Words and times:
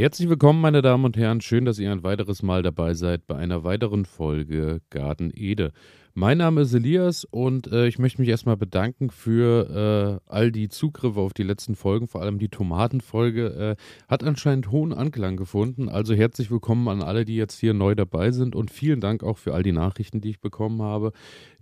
Herzlich 0.00 0.30
willkommen, 0.30 0.62
meine 0.62 0.80
Damen 0.80 1.04
und 1.04 1.18
Herren. 1.18 1.42
Schön, 1.42 1.66
dass 1.66 1.78
ihr 1.78 1.92
ein 1.92 2.02
weiteres 2.02 2.42
Mal 2.42 2.62
dabei 2.62 2.94
seid 2.94 3.26
bei 3.26 3.36
einer 3.36 3.64
weiteren 3.64 4.06
Folge 4.06 4.80
Garten 4.88 5.30
Ede. 5.34 5.72
Mein 6.20 6.36
Name 6.36 6.60
ist 6.60 6.74
Elias 6.74 7.24
und 7.24 7.72
äh, 7.72 7.86
ich 7.86 7.98
möchte 7.98 8.20
mich 8.20 8.28
erstmal 8.28 8.58
bedanken 8.58 9.08
für 9.08 10.20
äh, 10.28 10.30
all 10.30 10.52
die 10.52 10.68
Zugriffe 10.68 11.18
auf 11.18 11.32
die 11.32 11.44
letzten 11.44 11.76
Folgen, 11.76 12.08
vor 12.08 12.20
allem 12.20 12.38
die 12.38 12.50
Tomatenfolge. 12.50 13.76
Äh, 13.78 14.06
hat 14.06 14.22
anscheinend 14.22 14.70
hohen 14.70 14.92
Anklang 14.92 15.38
gefunden. 15.38 15.88
Also 15.88 16.12
herzlich 16.12 16.50
willkommen 16.50 16.88
an 16.88 17.02
alle, 17.02 17.24
die 17.24 17.36
jetzt 17.36 17.58
hier 17.58 17.72
neu 17.72 17.94
dabei 17.94 18.32
sind 18.32 18.54
und 18.54 18.70
vielen 18.70 19.00
Dank 19.00 19.22
auch 19.22 19.38
für 19.38 19.54
all 19.54 19.62
die 19.62 19.72
Nachrichten, 19.72 20.20
die 20.20 20.28
ich 20.28 20.42
bekommen 20.42 20.82
habe. 20.82 21.12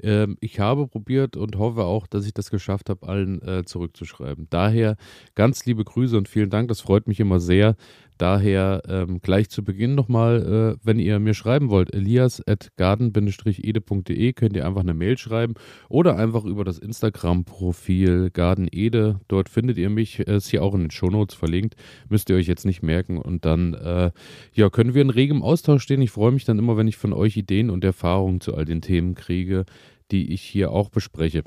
Ähm, 0.02 0.36
ich 0.40 0.58
habe 0.58 0.88
probiert 0.88 1.36
und 1.36 1.56
hoffe 1.56 1.84
auch, 1.84 2.08
dass 2.08 2.26
ich 2.26 2.34
das 2.34 2.50
geschafft 2.50 2.90
habe, 2.90 3.06
allen 3.06 3.40
äh, 3.42 3.64
zurückzuschreiben. 3.64 4.48
Daher 4.50 4.96
ganz 5.36 5.66
liebe 5.66 5.84
Grüße 5.84 6.18
und 6.18 6.28
vielen 6.28 6.50
Dank. 6.50 6.66
Das 6.66 6.80
freut 6.80 7.06
mich 7.06 7.20
immer 7.20 7.38
sehr. 7.38 7.76
Daher 8.18 8.82
ähm, 8.88 9.20
gleich 9.22 9.48
zu 9.48 9.62
Beginn 9.62 9.94
nochmal, 9.94 10.74
äh, 10.74 10.78
wenn 10.84 10.98
ihr 10.98 11.20
mir 11.20 11.34
schreiben 11.34 11.70
wollt, 11.70 11.94
elias.garden-ede.de 11.94 14.32
könnt 14.48 14.56
ihr 14.56 14.66
einfach 14.66 14.80
eine 14.80 14.94
Mail 14.94 15.18
schreiben 15.18 15.52
oder 15.90 16.16
einfach 16.16 16.46
über 16.46 16.64
das 16.64 16.78
Instagram-Profil 16.78 18.30
gardenede. 18.30 19.20
Dort 19.28 19.50
findet 19.50 19.76
ihr 19.76 19.90
mich, 19.90 20.20
ist 20.20 20.48
hier 20.48 20.62
auch 20.62 20.74
in 20.74 20.80
den 20.80 20.90
Shownotes 20.90 21.36
verlinkt, 21.36 21.76
müsst 22.08 22.30
ihr 22.30 22.36
euch 22.36 22.46
jetzt 22.46 22.64
nicht 22.64 22.82
merken 22.82 23.18
und 23.18 23.44
dann 23.44 23.74
äh, 23.74 24.10
ja, 24.54 24.70
können 24.70 24.94
wir 24.94 25.02
in 25.02 25.10
regem 25.10 25.42
Austausch 25.42 25.82
stehen. 25.82 26.00
Ich 26.00 26.12
freue 26.12 26.32
mich 26.32 26.46
dann 26.46 26.58
immer, 26.58 26.78
wenn 26.78 26.88
ich 26.88 26.96
von 26.96 27.12
euch 27.12 27.36
Ideen 27.36 27.68
und 27.68 27.84
Erfahrungen 27.84 28.40
zu 28.40 28.54
all 28.54 28.64
den 28.64 28.80
Themen 28.80 29.14
kriege, 29.14 29.66
die 30.10 30.32
ich 30.32 30.40
hier 30.40 30.72
auch 30.72 30.88
bespreche. 30.88 31.42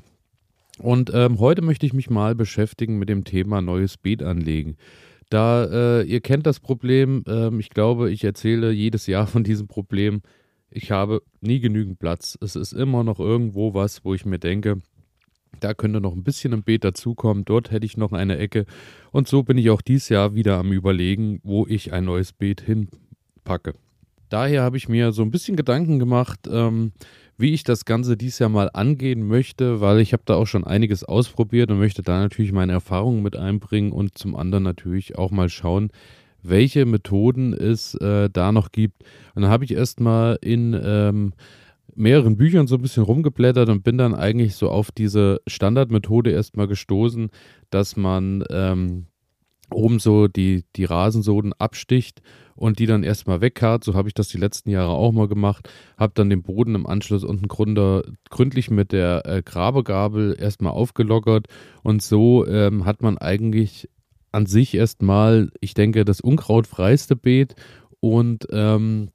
Und 0.78 1.12
ähm, 1.12 1.40
heute 1.40 1.64
möchte 1.64 1.88
ich 1.88 1.94
mich 1.94 2.12
mal 2.12 2.36
beschäftigen 2.36 3.00
mit 3.00 3.10
dem 3.10 3.24
Thema 3.24 3.64
neues 3.64 3.98
Beet 3.98 4.22
anlegen. 4.22 4.78
Da, 5.32 5.64
äh, 5.64 6.04
ihr 6.04 6.22
kennt 6.22 6.46
das 6.46 6.60
Problem, 6.60 7.24
ähm, 7.28 7.60
ich 7.60 7.72
glaube, 7.72 8.12
ich 8.12 8.24
erzähle 8.24 8.72
jedes 8.72 9.08
Jahr 9.08 9.26
von 9.26 9.44
diesem 9.44 9.68
Problem. 9.68 10.22
Ich 10.74 10.90
habe 10.90 11.22
nie 11.42 11.60
genügend 11.60 12.00
Platz. 12.00 12.38
Es 12.42 12.56
ist 12.56 12.72
immer 12.72 13.04
noch 13.04 13.20
irgendwo 13.20 13.74
was, 13.74 14.06
wo 14.06 14.14
ich 14.14 14.26
mir 14.26 14.40
denke, 14.40 14.78
da 15.60 15.74
könnte 15.74 16.00
noch 16.00 16.14
ein 16.14 16.24
bisschen 16.24 16.54
ein 16.54 16.64
Beet 16.64 16.86
dazukommen. 16.86 17.44
Dort 17.44 17.72
hätte 17.72 17.86
ich 17.86 17.98
noch 17.98 18.14
eine 18.14 18.38
Ecke. 18.38 18.66
Und 19.12 19.28
so 19.28 19.44
bin 19.44 19.58
ich 19.58 19.70
auch 19.70 19.82
dieses 19.82 20.08
Jahr 20.08 20.34
wieder 20.34 20.58
am 20.58 20.72
Überlegen, 20.72 21.42
wo 21.44 21.68
ich 21.68 21.92
ein 21.92 22.06
neues 22.06 22.32
Beet 22.32 22.62
hinpacke. 22.62 23.74
Daher 24.30 24.64
habe 24.64 24.78
ich 24.78 24.88
mir 24.88 25.12
so 25.12 25.24
ein 25.24 25.32
bisschen 25.32 25.58
Gedanken 25.58 26.00
gemacht, 26.00 26.48
ähm, 26.50 26.94
wie 27.38 27.54
ich 27.54 27.66
das 27.66 27.84
Ganze 27.84 28.16
dieses 28.16 28.40
Jahr 28.40 28.50
mal 28.50 28.70
angehen 28.74 29.28
möchte, 29.28 29.82
weil 29.82 30.00
ich 30.00 30.14
habe 30.14 30.24
da 30.26 30.36
auch 30.36 30.48
schon 30.48 30.64
einiges 30.64 31.04
ausprobiert 31.04 31.70
und 31.70 31.80
möchte 31.80 32.02
da 32.02 32.22
natürlich 32.22 32.54
meine 32.54 32.72
Erfahrungen 32.72 33.24
mit 33.24 33.36
einbringen 33.36 33.92
und 33.92 34.18
zum 34.18 34.38
anderen 34.38 34.64
natürlich 34.64 35.18
auch 35.18 35.32
mal 35.32 35.50
schauen, 35.50 35.92
welche 36.44 36.86
Methoden 36.86 37.54
es 37.54 37.96
äh, 37.96 38.30
da 38.32 38.52
noch 38.52 38.72
gibt. 38.72 39.04
Und 39.36 39.44
dann 39.44 39.52
habe 39.52 39.66
ich 39.66 39.74
erstmal 39.74 40.38
in 40.42 40.80
ähm, 40.84 41.34
mehreren 41.96 42.38
Büchern 42.38 42.68
so 42.68 42.76
ein 42.76 42.82
bisschen 42.82 43.04
rumgeblättert 43.04 43.70
und 43.70 43.84
bin 43.84 43.98
dann 43.98 44.16
eigentlich 44.16 44.56
so 44.56 44.70
auf 44.70 44.92
diese 44.92 45.42
Standardmethode 45.48 46.32
erstmal 46.32 46.68
gestoßen, 46.68 47.30
dass 47.70 47.96
man 47.96 48.44
ähm, 48.50 49.08
oben 49.72 50.00
so 50.00 50.28
die, 50.28 50.66
die 50.76 50.86
Rasensoden 50.86 51.54
absticht 51.54 52.22
und 52.56 52.80
die 52.80 52.86
dann 52.86 53.04
erstmal 53.04 53.42
wegkarrt. 53.42 53.84
So 53.84 53.94
habe 53.94 54.08
ich 54.08 54.14
das 54.14 54.28
die 54.28 54.38
letzten 54.38 54.70
Jahre 54.70 54.92
auch 54.92 55.12
mal 55.12 55.28
gemacht. 55.28 55.70
Habe 55.98 56.14
dann 56.16 56.30
den 56.30 56.44
Boden 56.44 56.76
im 56.76 56.86
Anschluss 56.86 57.24
unten 57.24 57.48
gründer, 57.48 58.04
gründlich 58.30 58.70
mit 58.70 58.92
der 58.92 59.26
äh, 59.26 59.42
Grabegabel 59.42 60.36
erstmal 60.40 60.74
aufgelockert 60.74 61.48
und 61.84 62.02
so 62.02 62.46
ähm, 62.46 62.86
hat 62.86 63.02
man 63.02 63.18
eigentlich 63.18 63.90
an 64.32 64.46
sich 64.46 64.76
erstmal, 64.76 65.50
ich 65.60 65.74
denke, 65.74 66.06
das 66.06 66.22
unkrautfreiste 66.22 67.16
Beet 67.16 67.56
und 68.00 68.48
ähm, 68.52 69.10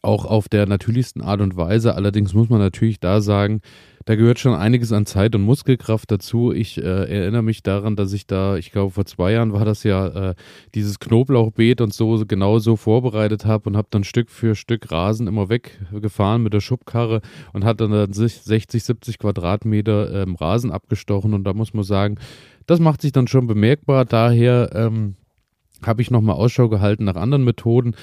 auch 0.00 0.24
auf 0.24 0.48
der 0.48 0.66
natürlichsten 0.66 1.22
Art 1.22 1.40
und 1.40 1.56
Weise. 1.56 1.94
Allerdings 1.94 2.32
muss 2.34 2.48
man 2.48 2.60
natürlich 2.60 3.00
da 3.00 3.20
sagen, 3.20 3.60
da 4.04 4.16
gehört 4.16 4.40
schon 4.40 4.54
einiges 4.54 4.92
an 4.92 5.06
Zeit 5.06 5.34
und 5.34 5.42
Muskelkraft 5.42 6.10
dazu. 6.10 6.52
Ich 6.52 6.78
äh, 6.78 6.82
erinnere 6.82 7.42
mich 7.42 7.62
daran, 7.62 7.94
dass 7.94 8.12
ich 8.12 8.26
da, 8.26 8.56
ich 8.56 8.72
glaube 8.72 8.90
vor 8.90 9.04
zwei 9.04 9.32
Jahren 9.32 9.52
war 9.52 9.64
das 9.64 9.84
ja, 9.84 10.30
äh, 10.30 10.34
dieses 10.74 10.98
Knoblauchbeet 10.98 11.80
und 11.80 11.94
so 11.94 12.24
genau 12.26 12.58
so 12.58 12.76
vorbereitet 12.76 13.44
habe 13.44 13.68
und 13.68 13.76
habe 13.76 13.88
dann 13.90 14.02
Stück 14.02 14.30
für 14.30 14.56
Stück 14.56 14.90
Rasen 14.90 15.28
immer 15.28 15.48
weggefahren 15.48 16.42
mit 16.42 16.52
der 16.52 16.60
Schubkarre 16.60 17.20
und 17.52 17.64
hat 17.64 17.80
dann 17.80 18.12
60, 18.12 18.82
70 18.82 19.18
Quadratmeter 19.18 20.22
ähm, 20.22 20.34
Rasen 20.34 20.72
abgestochen 20.72 21.32
und 21.32 21.44
da 21.44 21.52
muss 21.52 21.74
man 21.74 21.84
sagen, 21.84 22.16
das 22.66 22.80
macht 22.80 23.02
sich 23.02 23.12
dann 23.12 23.26
schon 23.26 23.46
bemerkbar. 23.46 24.04
Daher 24.04 24.70
ähm, 24.74 25.14
habe 25.84 26.02
ich 26.02 26.10
nochmal 26.10 26.36
Ausschau 26.36 26.68
gehalten 26.68 27.04
nach 27.04 27.16
anderen 27.16 27.44
Methoden. 27.44 27.94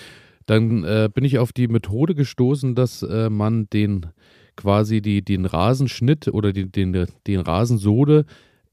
Dann 0.45 0.83
äh, 0.83 1.09
bin 1.13 1.23
ich 1.23 1.37
auf 1.37 1.53
die 1.53 1.67
Methode 1.67 2.15
gestoßen, 2.15 2.75
dass 2.75 3.03
äh, 3.03 3.29
man 3.29 3.69
den 3.69 4.07
quasi 4.55 5.01
die, 5.01 5.21
den 5.21 5.45
Rasenschnitt 5.45 6.27
oder 6.27 6.51
die, 6.51 6.69
den, 6.69 7.07
den 7.27 7.39
Rasensode 7.39 8.25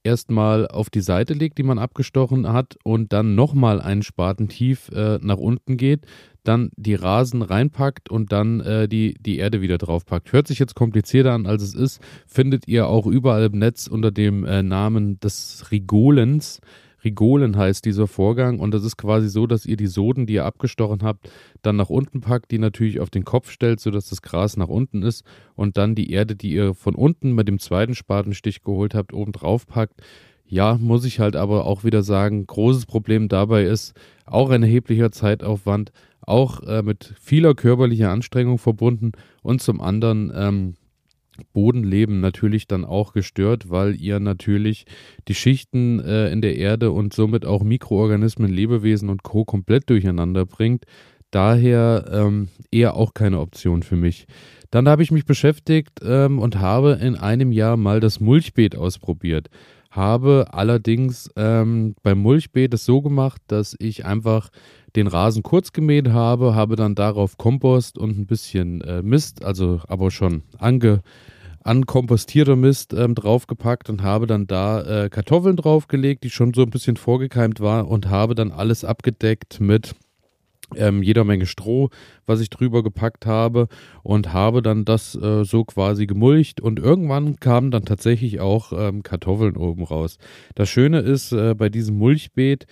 erstmal 0.02 0.66
auf 0.68 0.88
die 0.88 1.00
Seite 1.00 1.34
legt, 1.34 1.58
die 1.58 1.62
man 1.62 1.78
abgestochen 1.78 2.50
hat, 2.50 2.76
und 2.84 3.12
dann 3.12 3.34
nochmal 3.34 3.80
einen 3.80 4.02
Spaten 4.02 4.48
tief 4.48 4.88
äh, 4.90 5.18
nach 5.20 5.36
unten 5.36 5.76
geht, 5.76 6.06
dann 6.48 6.70
die 6.76 6.94
Rasen 6.94 7.42
reinpackt 7.42 8.10
und 8.10 8.32
dann 8.32 8.60
äh, 8.60 8.88
die, 8.88 9.14
die 9.20 9.38
Erde 9.38 9.60
wieder 9.60 9.78
draufpackt. 9.78 10.32
Hört 10.32 10.48
sich 10.48 10.58
jetzt 10.58 10.74
komplizierter 10.74 11.32
an, 11.32 11.46
als 11.46 11.62
es 11.62 11.74
ist, 11.74 12.00
findet 12.26 12.68
ihr 12.68 12.86
auch 12.88 13.06
überall 13.06 13.44
im 13.44 13.58
Netz 13.58 13.86
unter 13.86 14.10
dem 14.10 14.44
äh, 14.44 14.62
Namen 14.62 15.18
des 15.20 15.70
Rigolens. 15.70 16.60
Rigolen 17.04 17.56
heißt 17.56 17.84
dieser 17.84 18.08
Vorgang 18.08 18.58
und 18.58 18.72
das 18.72 18.84
ist 18.84 18.96
quasi 18.96 19.28
so, 19.28 19.46
dass 19.46 19.64
ihr 19.64 19.76
die 19.76 19.86
Soden, 19.86 20.26
die 20.26 20.34
ihr 20.34 20.44
abgestochen 20.44 21.02
habt, 21.02 21.30
dann 21.62 21.76
nach 21.76 21.88
unten 21.88 22.20
packt, 22.20 22.50
die 22.50 22.58
natürlich 22.58 23.00
auf 23.00 23.10
den 23.10 23.24
Kopf 23.24 23.50
stellt, 23.50 23.78
sodass 23.80 24.08
das 24.08 24.22
Gras 24.22 24.56
nach 24.56 24.68
unten 24.68 25.02
ist 25.02 25.24
und 25.54 25.76
dann 25.76 25.94
die 25.94 26.10
Erde, 26.10 26.34
die 26.34 26.52
ihr 26.52 26.74
von 26.74 26.94
unten 26.94 27.32
mit 27.32 27.46
dem 27.46 27.60
zweiten 27.60 27.94
Spatenstich 27.94 28.62
geholt 28.62 28.94
habt, 28.94 29.12
oben 29.12 29.32
drauf 29.32 29.66
packt. 29.66 30.02
Ja, 30.48 30.78
muss 30.80 31.04
ich 31.04 31.18
halt 31.18 31.34
aber 31.34 31.64
auch 31.64 31.82
wieder 31.84 32.02
sagen, 32.02 32.46
großes 32.46 32.86
Problem 32.86 33.28
dabei 33.28 33.64
ist 33.64 33.94
auch 34.26 34.50
ein 34.50 34.62
erheblicher 34.62 35.10
Zeitaufwand, 35.10 35.92
auch 36.20 36.62
äh, 36.62 36.82
mit 36.82 37.14
vieler 37.20 37.54
körperlicher 37.54 38.10
Anstrengung 38.10 38.58
verbunden 38.58 39.12
und 39.42 39.60
zum 39.60 39.80
anderen 39.80 40.32
ähm, 40.34 40.74
Bodenleben 41.52 42.20
natürlich 42.20 42.66
dann 42.66 42.84
auch 42.84 43.12
gestört, 43.12 43.70
weil 43.70 43.94
ihr 44.00 44.20
natürlich 44.20 44.86
die 45.28 45.34
Schichten 45.34 46.00
äh, 46.00 46.30
in 46.30 46.40
der 46.40 46.56
Erde 46.56 46.90
und 46.92 47.12
somit 47.12 47.44
auch 47.44 47.62
Mikroorganismen, 47.62 48.50
Lebewesen 48.50 49.08
und 49.08 49.22
Co. 49.22 49.44
komplett 49.44 49.90
durcheinander 49.90 50.46
bringt. 50.46 50.84
Daher 51.30 52.08
ähm, 52.10 52.48
eher 52.70 52.94
auch 52.94 53.12
keine 53.12 53.40
Option 53.40 53.82
für 53.82 53.96
mich. 53.96 54.26
Dann 54.70 54.88
habe 54.88 55.02
ich 55.02 55.10
mich 55.10 55.26
beschäftigt 55.26 56.00
ähm, 56.02 56.38
und 56.38 56.58
habe 56.58 56.98
in 57.00 57.16
einem 57.16 57.52
Jahr 57.52 57.76
mal 57.76 58.00
das 58.00 58.20
Mulchbeet 58.20 58.76
ausprobiert. 58.76 59.48
Habe 59.96 60.48
allerdings 60.52 61.30
ähm, 61.36 61.94
beim 62.02 62.18
Mulchbeet 62.18 62.74
es 62.74 62.84
so 62.84 63.00
gemacht, 63.00 63.40
dass 63.46 63.74
ich 63.78 64.04
einfach 64.04 64.50
den 64.94 65.06
Rasen 65.06 65.42
kurz 65.42 65.72
gemäht 65.72 66.10
habe, 66.10 66.54
habe 66.54 66.76
dann 66.76 66.94
darauf 66.94 67.38
Kompost 67.38 67.96
und 67.96 68.18
ein 68.18 68.26
bisschen 68.26 68.82
äh, 68.82 69.00
Mist, 69.00 69.42
also 69.42 69.80
aber 69.88 70.10
schon 70.10 70.42
ange, 70.58 71.00
ankompostierter 71.64 72.56
Mist 72.56 72.92
ähm, 72.92 73.14
draufgepackt 73.14 73.88
und 73.88 74.02
habe 74.02 74.26
dann 74.26 74.46
da 74.46 74.82
äh, 75.04 75.08
Kartoffeln 75.08 75.56
draufgelegt, 75.56 76.24
die 76.24 76.30
schon 76.30 76.52
so 76.52 76.60
ein 76.60 76.70
bisschen 76.70 76.98
vorgekeimt 76.98 77.60
war 77.60 77.88
und 77.88 78.10
habe 78.10 78.34
dann 78.34 78.52
alles 78.52 78.84
abgedeckt 78.84 79.60
mit 79.60 79.94
ähm, 80.74 81.02
jeder 81.02 81.24
Menge 81.24 81.46
Stroh, 81.46 81.90
was 82.26 82.40
ich 82.40 82.50
drüber 82.50 82.82
gepackt 82.82 83.26
habe 83.26 83.68
und 84.02 84.32
habe 84.32 84.62
dann 84.62 84.84
das 84.84 85.14
äh, 85.14 85.44
so 85.44 85.64
quasi 85.64 86.06
gemulcht 86.06 86.60
und 86.60 86.78
irgendwann 86.78 87.36
kamen 87.36 87.70
dann 87.70 87.84
tatsächlich 87.84 88.40
auch 88.40 88.72
ähm, 88.72 89.02
Kartoffeln 89.02 89.56
oben 89.56 89.84
raus. 89.84 90.18
Das 90.54 90.68
Schöne 90.68 91.00
ist 91.00 91.32
äh, 91.32 91.54
bei 91.54 91.68
diesem 91.68 91.96
Mulchbeet, 91.96 92.66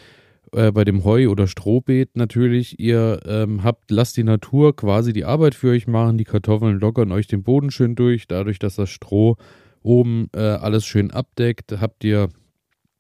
äh, 0.52 0.72
bei 0.72 0.84
dem 0.84 1.04
Heu- 1.04 1.28
oder 1.28 1.46
Strohbeet 1.46 2.16
natürlich, 2.16 2.78
ihr 2.78 3.20
ähm, 3.26 3.62
habt, 3.62 3.90
lasst 3.90 4.16
die 4.16 4.24
Natur 4.24 4.74
quasi 4.76 5.12
die 5.12 5.24
Arbeit 5.24 5.54
für 5.54 5.70
euch 5.70 5.86
machen. 5.86 6.19
Die 6.19 6.24
Kartoffeln 6.24 6.78
lockern 6.78 7.12
euch 7.12 7.26
den 7.26 7.42
Boden 7.42 7.70
schön 7.70 7.94
durch. 7.94 8.26
Dadurch, 8.26 8.58
dass 8.58 8.76
das 8.76 8.90
Stroh 8.90 9.36
oben 9.82 10.28
äh, 10.34 10.40
alles 10.40 10.84
schön 10.84 11.10
abdeckt, 11.10 11.72
habt 11.80 12.04
ihr 12.04 12.28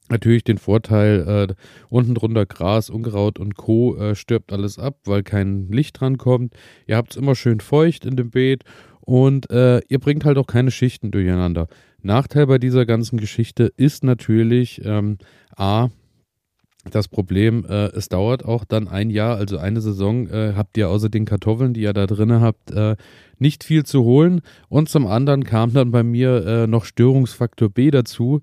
natürlich 0.08 0.44
den 0.44 0.58
Vorteil, 0.58 1.48
äh, 1.50 1.54
unten 1.88 2.14
drunter 2.14 2.46
Gras, 2.46 2.90
Unkraut 2.90 3.38
und 3.38 3.56
Co. 3.56 3.96
Äh, 3.96 4.14
stirbt 4.14 4.52
alles 4.52 4.78
ab, 4.78 4.98
weil 5.04 5.22
kein 5.22 5.68
Licht 5.68 6.00
dran 6.00 6.18
kommt. 6.18 6.54
Ihr 6.86 6.96
habt 6.96 7.12
es 7.12 7.16
immer 7.16 7.34
schön 7.34 7.60
feucht 7.60 8.04
in 8.04 8.16
dem 8.16 8.30
Beet 8.30 8.64
und 9.00 9.50
äh, 9.50 9.80
ihr 9.88 9.98
bringt 9.98 10.24
halt 10.24 10.38
auch 10.38 10.46
keine 10.46 10.70
Schichten 10.70 11.10
durcheinander. 11.10 11.68
Nachteil 12.02 12.46
bei 12.46 12.58
dieser 12.58 12.86
ganzen 12.86 13.18
Geschichte 13.18 13.72
ist 13.76 14.04
natürlich 14.04 14.82
ähm, 14.84 15.18
A, 15.56 15.88
das 16.90 17.08
Problem, 17.08 17.64
äh, 17.64 17.86
es 17.92 18.08
dauert 18.08 18.44
auch 18.44 18.64
dann 18.64 18.88
ein 18.88 19.08
Jahr, 19.08 19.36
also 19.36 19.56
eine 19.56 19.80
Saison, 19.80 20.28
äh, 20.28 20.52
habt 20.54 20.76
ihr 20.76 20.90
außer 20.90 21.08
den 21.08 21.24
Kartoffeln, 21.24 21.72
die 21.72 21.80
ihr 21.80 21.94
da 21.94 22.06
drin 22.06 22.40
habt, 22.40 22.70
äh, 22.72 22.96
nicht 23.38 23.64
viel 23.64 23.84
zu 23.84 24.04
holen. 24.04 24.42
Und 24.68 24.88
zum 24.88 25.06
anderen 25.06 25.44
kam 25.44 25.72
dann 25.72 25.90
bei 25.90 26.02
mir 26.02 26.46
äh, 26.46 26.66
noch 26.66 26.84
Störungsfaktor 26.84 27.70
B 27.70 27.90
dazu. 27.90 28.42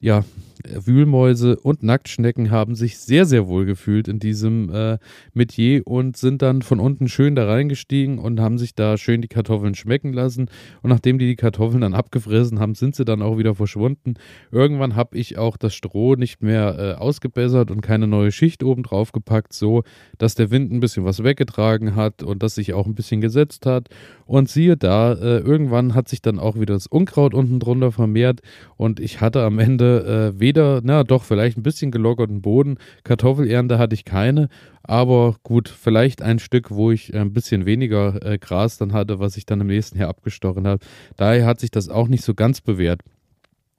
Ja, 0.00 0.24
Wühlmäuse 0.64 1.58
und 1.58 1.82
Nacktschnecken 1.82 2.50
haben 2.50 2.74
sich 2.74 2.98
sehr, 2.98 3.24
sehr 3.24 3.46
wohl 3.46 3.64
gefühlt 3.64 4.08
in 4.08 4.18
diesem 4.18 4.72
äh, 4.72 4.98
Metier 5.32 5.86
und 5.86 6.16
sind 6.16 6.42
dann 6.42 6.62
von 6.62 6.80
unten 6.80 7.08
schön 7.08 7.34
da 7.34 7.46
reingestiegen 7.46 8.18
und 8.18 8.40
haben 8.40 8.58
sich 8.58 8.74
da 8.74 8.96
schön 8.96 9.22
die 9.22 9.28
Kartoffeln 9.28 9.74
schmecken 9.74 10.12
lassen. 10.12 10.48
Und 10.82 10.90
nachdem 10.90 11.18
die 11.18 11.26
die 11.26 11.36
Kartoffeln 11.36 11.80
dann 11.80 11.94
abgefressen 11.94 12.60
haben, 12.60 12.74
sind 12.74 12.94
sie 12.94 13.04
dann 13.04 13.22
auch 13.22 13.38
wieder 13.38 13.54
verschwunden. 13.54 14.14
Irgendwann 14.50 14.96
habe 14.96 15.16
ich 15.16 15.38
auch 15.38 15.56
das 15.56 15.74
Stroh 15.74 16.16
nicht 16.16 16.42
mehr 16.42 16.76
äh, 16.78 17.00
ausgebessert 17.00 17.70
und 17.70 17.80
keine 17.80 18.06
neue 18.06 18.32
Schicht 18.32 18.62
oben 18.62 18.82
drauf 18.82 19.12
gepackt, 19.12 19.52
so 19.52 19.82
dass 20.18 20.34
der 20.34 20.50
Wind 20.50 20.72
ein 20.72 20.80
bisschen 20.80 21.04
was 21.04 21.22
weggetragen 21.22 21.94
hat 21.94 22.22
und 22.22 22.42
dass 22.42 22.54
sich 22.54 22.72
auch 22.72 22.86
ein 22.86 22.94
bisschen 22.94 23.20
gesetzt 23.20 23.66
hat. 23.66 23.88
Und 24.26 24.48
siehe 24.48 24.76
da, 24.76 25.12
äh, 25.12 25.38
irgendwann 25.38 25.94
hat 25.94 26.08
sich 26.08 26.20
dann 26.20 26.38
auch 26.38 26.56
wieder 26.56 26.74
das 26.74 26.86
Unkraut 26.86 27.34
unten 27.34 27.60
drunter 27.60 27.92
vermehrt 27.92 28.40
und 28.76 29.00
ich 29.00 29.20
hatte 29.20 29.42
am 29.42 29.58
Ende 29.58 30.34
äh, 30.34 30.40
weder, 30.48 30.80
na 30.82 31.04
doch, 31.04 31.24
vielleicht 31.24 31.58
ein 31.58 31.62
bisschen 31.62 31.90
gelockerten 31.90 32.40
Boden. 32.40 32.78
Kartoffelernte 33.04 33.78
hatte 33.78 33.94
ich 33.94 34.06
keine, 34.06 34.48
aber 34.82 35.36
gut, 35.42 35.68
vielleicht 35.68 36.22
ein 36.22 36.38
Stück, 36.38 36.70
wo 36.70 36.90
ich 36.90 37.12
äh, 37.12 37.18
ein 37.18 37.34
bisschen 37.34 37.66
weniger 37.66 38.24
äh, 38.24 38.38
Gras 38.38 38.78
dann 38.78 38.94
hatte, 38.94 39.18
was 39.18 39.36
ich 39.36 39.44
dann 39.44 39.60
im 39.60 39.66
nächsten 39.66 39.98
Jahr 39.98 40.08
abgestochen 40.08 40.66
habe. 40.66 40.84
Daher 41.16 41.44
hat 41.44 41.60
sich 41.60 41.70
das 41.70 41.90
auch 41.90 42.08
nicht 42.08 42.24
so 42.24 42.34
ganz 42.34 42.62
bewährt. 42.62 43.02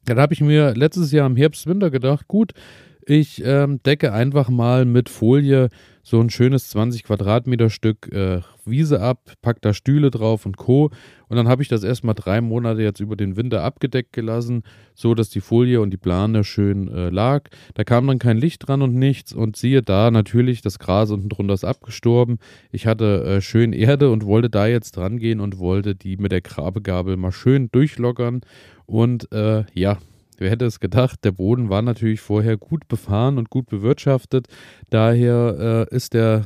Dann 0.06 0.20
habe 0.20 0.34
ich 0.34 0.42
mir 0.42 0.76
letztes 0.76 1.12
Jahr 1.12 1.26
im 1.26 1.36
Herbst, 1.36 1.66
Winter 1.66 1.90
gedacht, 1.90 2.28
gut, 2.28 2.54
ich 3.04 3.44
ähm, 3.44 3.82
decke 3.84 4.14
einfach 4.14 4.50
mal 4.50 4.86
mit 4.86 5.10
Folie 5.10 5.70
so 6.10 6.20
ein 6.20 6.32
schönes 6.32 6.70
20 6.70 7.04
Quadratmeter 7.04 7.70
Stück 7.70 8.12
äh, 8.12 8.42
Wiese 8.66 9.00
ab, 9.00 9.32
pack 9.44 9.62
da 9.62 9.76
Stühle 9.76 10.10
drauf 10.10 10.48
und 10.48 10.58
Co. 10.58 10.90
Und 11.28 11.38
dann 11.38 11.48
habe 11.48 11.62
ich 11.62 11.68
das 11.68 11.84
erstmal 11.84 12.16
drei 12.16 12.42
Monate 12.42 12.82
jetzt 12.82 13.00
über 13.00 13.16
den 13.16 13.38
Winter 13.38 13.62
abgedeckt 13.64 14.12
gelassen, 14.14 14.64
so 14.96 15.14
dass 15.14 15.30
die 15.30 15.40
Folie 15.40 15.82
und 15.82 15.92
die 15.92 15.98
Plane 15.98 16.44
schön 16.44 16.88
äh, 16.88 17.10
lag. 17.10 17.50
Da 17.76 17.84
kam 17.84 18.08
dann 18.08 18.18
kein 18.18 18.38
Licht 18.38 18.68
dran 18.68 18.82
und 18.82 18.96
nichts 18.96 19.34
und 19.34 19.56
siehe 19.56 19.84
da, 19.84 20.10
natürlich, 20.10 20.62
das 20.62 20.80
Gras 20.80 21.12
unten 21.12 21.30
drunter 21.30 21.54
ist 21.54 21.64
abgestorben. 21.64 22.40
Ich 22.72 22.88
hatte 22.88 23.24
äh, 23.26 23.42
schön 23.42 23.72
Erde 23.72 24.10
und 24.10 24.26
wollte 24.26 24.50
da 24.50 24.66
jetzt 24.66 24.98
dran 24.98 25.20
gehen 25.20 25.40
und 25.40 25.60
wollte 25.60 25.94
die 25.94 26.18
mit 26.18 26.32
der 26.32 26.42
Grabegabel 26.42 27.18
mal 27.18 27.32
schön 27.32 27.70
durchlockern. 27.72 28.42
Und 28.88 29.32
äh, 29.32 29.66
ja, 29.76 30.00
Wer 30.40 30.50
hätte 30.50 30.66
es 30.66 30.80
gedacht, 30.80 31.26
der 31.26 31.34
Boden 31.34 31.70
war 31.70 31.82
natürlich 31.82 32.22
vorher 32.22 32.56
gut 32.56 32.88
befahren 32.88 33.38
und 33.38 33.50
gut 33.50 33.68
bewirtschaftet. 33.68 34.48
Daher 34.90 35.88
äh, 35.92 35.96
ist 35.96 36.14
der 36.14 36.46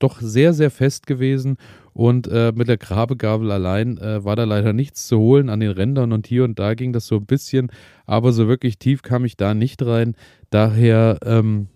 doch 0.00 0.20
sehr, 0.20 0.52
sehr 0.52 0.70
fest 0.70 1.06
gewesen 1.06 1.56
und 1.92 2.26
äh, 2.26 2.52
mit 2.54 2.68
der 2.68 2.76
Grabegabel 2.76 3.52
allein 3.52 3.98
äh, 3.98 4.24
war 4.24 4.34
da 4.34 4.44
leider 4.44 4.72
nichts 4.72 5.06
zu 5.06 5.18
holen 5.18 5.48
an 5.48 5.60
den 5.60 5.70
Rändern 5.70 6.12
und 6.12 6.26
hier 6.26 6.42
und 6.44 6.58
da 6.58 6.74
ging 6.74 6.92
das 6.92 7.06
so 7.06 7.16
ein 7.16 7.26
bisschen, 7.26 7.70
aber 8.04 8.32
so 8.32 8.48
wirklich 8.48 8.78
tief 8.78 9.02
kam 9.02 9.24
ich 9.24 9.36
da 9.36 9.54
nicht 9.54 9.84
rein. 9.84 10.16
Daher 10.50 11.18
ähm, 11.24 11.68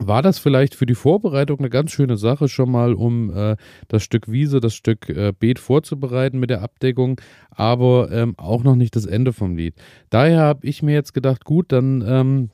war 0.00 0.22
das 0.22 0.38
vielleicht 0.38 0.74
für 0.74 0.86
die 0.86 0.94
Vorbereitung 0.94 1.58
eine 1.58 1.70
ganz 1.70 1.92
schöne 1.92 2.16
Sache 2.16 2.48
schon 2.48 2.70
mal, 2.70 2.94
um 2.94 3.30
äh, 3.34 3.56
das 3.88 4.02
Stück 4.02 4.30
Wiese, 4.30 4.60
das 4.60 4.74
Stück 4.74 5.08
äh, 5.08 5.32
Beet 5.38 5.58
vorzubereiten 5.58 6.40
mit 6.40 6.50
der 6.50 6.62
Abdeckung, 6.62 7.20
aber 7.50 8.10
ähm, 8.10 8.34
auch 8.36 8.64
noch 8.64 8.76
nicht 8.76 8.96
das 8.96 9.06
Ende 9.06 9.32
vom 9.32 9.56
Lied. 9.56 9.74
Daher 10.08 10.40
habe 10.40 10.66
ich 10.66 10.82
mir 10.82 10.94
jetzt 10.94 11.12
gedacht, 11.14 11.44
gut, 11.44 11.70
dann 11.72 12.02
ähm, 12.06 12.50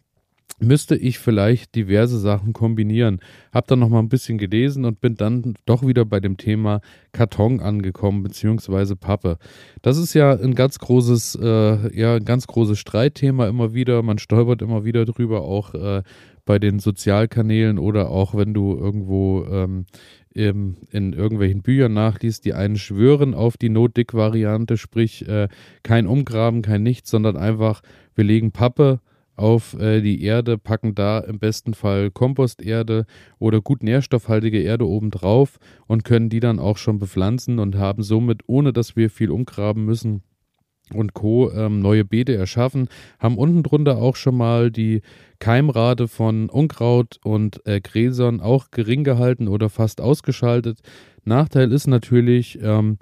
müsste 0.59 0.97
ich 0.97 1.19
vielleicht 1.19 1.75
diverse 1.75 2.19
Sachen 2.19 2.53
kombinieren. 2.53 3.21
Hab 3.53 3.67
dann 3.67 3.79
noch 3.79 3.91
mal 3.91 3.99
ein 3.99 4.09
bisschen 4.09 4.39
gelesen 4.39 4.85
und 4.85 5.01
bin 5.01 5.15
dann 5.15 5.55
doch 5.67 5.87
wieder 5.87 6.05
bei 6.05 6.19
dem 6.19 6.39
Thema 6.39 6.81
Karton 7.13 7.61
angekommen 7.61 8.23
beziehungsweise 8.23 8.97
Pappe. 8.97 9.39
Das 9.83 9.99
ist 9.99 10.15
ja 10.15 10.33
ein 10.33 10.55
ganz 10.55 10.79
großes, 10.79 11.39
äh, 11.43 11.99
ja 11.99 12.17
ein 12.17 12.25
ganz 12.25 12.47
großes 12.47 12.79
Streitthema 12.79 13.49
immer 13.49 13.75
wieder. 13.75 14.03
Man 14.03 14.19
stolpert 14.19 14.63
immer 14.63 14.85
wieder 14.85 15.05
drüber, 15.05 15.43
auch 15.43 15.75
äh, 15.75 16.03
bei 16.47 16.59
den 16.59 16.79
Sozialkanälen 16.79 17.79
oder 17.79 18.11
auch 18.11 18.35
wenn 18.35 18.55
du 18.55 18.77
irgendwo 18.77 19.45
ähm, 19.51 19.85
in, 20.33 20.77
in 20.91 21.13
irgendwelchen 21.13 21.63
Büchern 21.63 21.93
nachliest, 21.93 22.45
die 22.45 22.55
einen 22.55 22.77
schwören 22.77 23.35
auf 23.35 23.57
die 23.57 23.69
Notdick-Variante, 23.69 24.77
sprich 24.77 25.27
äh, 25.29 25.49
kein 25.83 26.07
Umgraben, 26.07 26.63
kein 26.63 26.83
Nichts, 26.83 27.11
sondern 27.11 27.37
einfach, 27.37 27.83
wir 28.15 28.25
legen 28.25 28.53
Pappe 28.53 29.01
auf 29.37 29.79
äh, 29.79 30.01
die 30.01 30.23
Erde, 30.23 30.59
packen 30.59 30.95
da 30.95 31.19
im 31.19 31.39
besten 31.39 31.75
Fall 31.75 32.11
Komposterde 32.11 33.07
oder 33.39 33.61
gut 33.61 33.83
nährstoffhaltige 33.83 34.61
Erde 34.61 34.87
obendrauf 34.87 35.59
und 35.87 36.05
können 36.05 36.29
die 36.29 36.41
dann 36.41 36.59
auch 36.59 36.77
schon 36.77 36.99
bepflanzen 36.99 37.59
und 37.59 37.77
haben 37.77 38.03
somit, 38.03 38.43
ohne 38.47 38.73
dass 38.73 38.97
wir 38.97 39.11
viel 39.11 39.31
umgraben 39.31 39.85
müssen, 39.85 40.23
und 40.93 41.15
Co. 41.15 41.51
Ähm, 41.51 41.81
neue 41.81 42.05
Beete 42.05 42.35
erschaffen, 42.35 42.89
haben 43.19 43.39
unten 43.39 43.63
drunter 43.63 43.99
auch 43.99 44.17
schon 44.17 44.37
mal 44.37 44.71
die 44.71 45.03
Keimrate 45.39 46.09
von 46.09 46.49
Unkraut 46.49 47.19
und 47.25 47.67
äh, 47.67 47.81
Gräsern 47.81 48.41
auch 48.41 48.71
gering 48.71 49.05
gehalten 49.05 49.49
oder 49.49 49.69
fast 49.69 50.01
ausgeschaltet. 50.01 50.81
Nachteil 51.25 51.73
ist 51.73 51.89
natürlich, 51.89 52.59
ähm, 52.63 52.99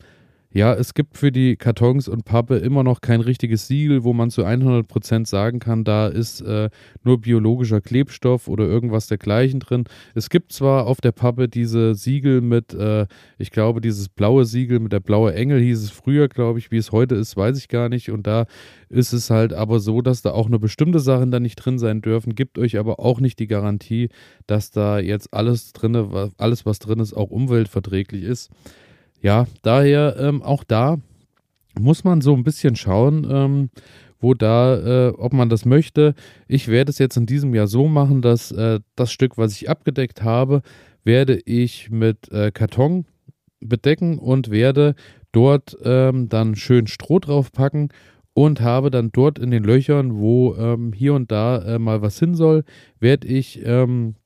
ja, 0.55 0.73
es 0.73 0.95
gibt 0.95 1.19
für 1.19 1.33
die 1.33 1.57
Kartons 1.57 2.07
und 2.07 2.25
Pappe 2.25 2.59
immer 2.59 2.85
noch 2.85 3.01
kein 3.01 3.21
richtiges 3.21 3.67
Siegel, 3.67 4.05
wo 4.05 4.13
man 4.13 4.31
zu 4.31 4.47
100% 4.47 5.27
sagen 5.27 5.59
kann, 5.59 5.83
da 5.83 6.07
ist 6.07 6.43
äh, 6.43 6.71
nur 7.03 7.21
biologischer 7.21 7.81
Klebstoff 7.81 8.47
oder 8.47 8.65
irgendwas 8.65 9.09
dergleichen 9.09 9.59
drin. 9.59 9.83
Es 10.15 10.31
gibt 10.31 10.53
zwar 10.53 10.87
auf 10.87 11.01
der 11.01 11.11
Pappe 11.11 11.49
diese 11.49 11.97
Siegel 11.97 12.41
mit, 12.41 12.73
äh, 12.73 13.09
ich 13.37 13.51
glaube, 13.51 13.81
dieses 13.81 14.09
blaue 14.09 14.45
Siegel 14.45 14.79
mit 14.79 14.93
der 14.93 15.01
blaue 15.01 15.35
Engel 15.35 15.61
hieß 15.61 15.83
es 15.83 15.91
früher, 15.91 16.29
glaube 16.29 16.61
ich, 16.61 16.71
wie 16.71 16.77
es 16.77 16.93
heute 16.93 17.17
ist, 17.17 17.37
weiß 17.37 17.59
ich 17.59 17.67
gar 17.67 17.89
nicht. 17.89 18.13
Und 18.13 18.29
da 18.29 18.47
ist 18.89 19.13
es 19.13 19.31
halt 19.31 19.53
aber 19.53 19.81
so, 19.81 20.03
dass 20.03 20.23
da 20.23 20.31
auch 20.31 20.49
nur 20.49 20.61
bestimmte 20.61 21.01
Sachen 21.01 21.33
da 21.33 21.41
nicht 21.41 21.57
drin 21.57 21.81
sein 21.81 22.01
dürfen, 22.01 22.37
gibt 22.37 22.61
euch 22.61 22.79
aber 22.79 23.01
auch 23.01 23.19
nicht 23.19 23.41
die 23.41 23.49
Garantie, 23.49 24.09
dass 24.47 24.71
da 24.71 25.01
jetzt 25.01 25.35
alles 25.35 25.73
drin, 25.73 25.97
alles 26.39 26.65
was 26.65 26.79
drin 26.79 27.01
ist, 27.01 27.13
auch 27.13 27.31
umweltverträglich 27.31 28.23
ist 28.23 28.53
ja, 29.25 29.47
daher 29.63 30.17
ähm, 30.19 30.43
auch 30.43 30.65
da 30.65 30.99
muss 31.81 32.05
man 32.05 32.21
so 32.21 32.35
ein 32.35 32.45
bisschen 32.45 32.77
schauen, 32.77 33.27
ähm, 33.29 33.71
wo 34.21 34.35
da, 34.35 35.09
äh, 35.09 35.13
ob 35.17 35.33
man 35.33 35.49
das 35.49 35.65
möchte. 35.65 36.15
Ich 36.47 36.69
werde 36.69 36.91
es 36.91 36.99
jetzt 36.99 37.17
in 37.17 37.25
diesem 37.25 37.55
Jahr 37.55 37.67
so 37.67 37.89
machen, 37.89 38.21
dass 38.21 38.53
äh, 38.53 38.81
das 38.97 39.11
Stück, 39.11 39.39
was 39.39 39.53
ich 39.53 39.71
abgedeckt 39.71 40.23
habe, 40.23 40.61
werde 41.05 41.41
ich 41.47 41.91
mit 41.91 42.31
äh, 42.33 42.53
Karton 42.53 43.07
bedecken 43.61 44.19
und 44.19 44.51
werde 44.51 44.95
dort 45.33 45.75
ähm, 45.83 46.29
dann 46.29 46.55
schön 46.55 46.87
Stroh 46.87 47.19
draufpacken 47.19 47.89
und 48.35 48.61
habe 48.61 48.91
dann 48.91 49.11
dort 49.11 49.39
in 49.39 49.51
den 49.51 49.65
Löchern, 49.65 50.19
wo 50.19 50.55
ähm, 50.57 50.93
hier 50.93 51.15
und 51.15 51.33
da 51.33 51.63
äh, 51.63 51.79
mal 51.79 52.03
was 52.03 52.19
hin 52.19 52.35
soll, 52.35 52.65
werde 53.01 53.27
ich 53.27 53.65
ähm, 53.65 54.17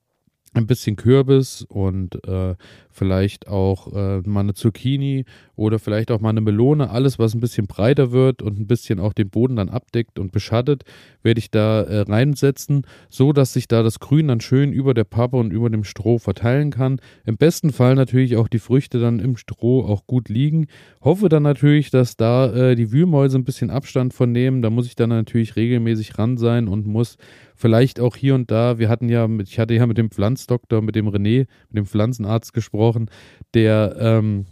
ein 0.53 0.67
bisschen 0.67 0.95
Kürbis 0.95 1.63
und 1.69 2.27
äh, 2.27 2.55
vielleicht 2.91 3.47
auch 3.47 3.93
äh, 3.93 4.19
mal 4.27 4.41
eine 4.41 4.53
Zucchini 4.53 5.25
oder 5.55 5.79
vielleicht 5.79 6.11
auch 6.11 6.19
mal 6.19 6.29
eine 6.29 6.41
Melone. 6.41 6.89
Alles, 6.89 7.19
was 7.19 7.33
ein 7.33 7.39
bisschen 7.39 7.67
breiter 7.67 8.11
wird 8.11 8.41
und 8.41 8.59
ein 8.59 8.67
bisschen 8.67 8.99
auch 8.99 9.13
den 9.13 9.29
Boden 9.29 9.55
dann 9.55 9.69
abdeckt 9.69 10.17
und 10.19 10.31
beschattet, 10.31 10.83
werde 11.21 11.39
ich 11.39 11.51
da 11.51 11.81
äh, 11.81 12.01
reinsetzen, 12.01 12.85
so 13.09 13.31
dass 13.31 13.53
sich 13.53 13.67
da 13.67 13.83
das 13.83 13.99
Grün 13.99 14.27
dann 14.27 14.41
schön 14.41 14.73
über 14.73 14.93
der 14.93 15.03
Pappe 15.03 15.37
und 15.37 15.51
über 15.51 15.69
dem 15.69 15.83
Stroh 15.83 16.17
verteilen 16.17 16.71
kann. 16.71 16.99
Im 17.25 17.37
besten 17.37 17.71
Fall 17.71 17.95
natürlich 17.95 18.35
auch 18.35 18.47
die 18.47 18.59
Früchte 18.59 18.99
dann 18.99 19.19
im 19.19 19.37
Stroh 19.37 19.85
auch 19.85 20.07
gut 20.07 20.29
liegen. 20.29 20.67
Hoffe 21.01 21.29
dann 21.29 21.43
natürlich, 21.43 21.91
dass 21.91 22.17
da 22.17 22.51
äh, 22.51 22.75
die 22.75 22.91
Wühlmäuse 22.91 23.37
ein 23.37 23.45
bisschen 23.45 23.69
Abstand 23.69 24.13
von 24.13 24.31
nehmen. 24.31 24.61
Da 24.61 24.69
muss 24.69 24.87
ich 24.87 24.95
dann 24.95 25.09
natürlich 25.09 25.55
regelmäßig 25.55 26.17
ran 26.17 26.37
sein 26.37 26.67
und 26.67 26.87
muss 26.87 27.17
vielleicht 27.59 27.99
auch 27.99 28.15
hier 28.15 28.35
und 28.35 28.49
da, 28.49 28.79
wir 28.79 28.87
hatten 28.87 29.09
ja, 29.09 29.27
mit, 29.27 29.49
ich 29.49 29.59
hatte 29.59 29.73
ja 29.73 29.85
mit 29.85 29.97
dem 29.97 30.09
Pflanzdoktor, 30.09 30.81
mit 30.81 30.95
dem 30.95 31.09
René, 31.09 31.45
mit 31.69 31.77
dem 31.77 31.85
Pflanzenarzt 31.85 32.53
gesprochen, 32.53 33.09
der 33.53 33.97
ähm, 33.99 34.45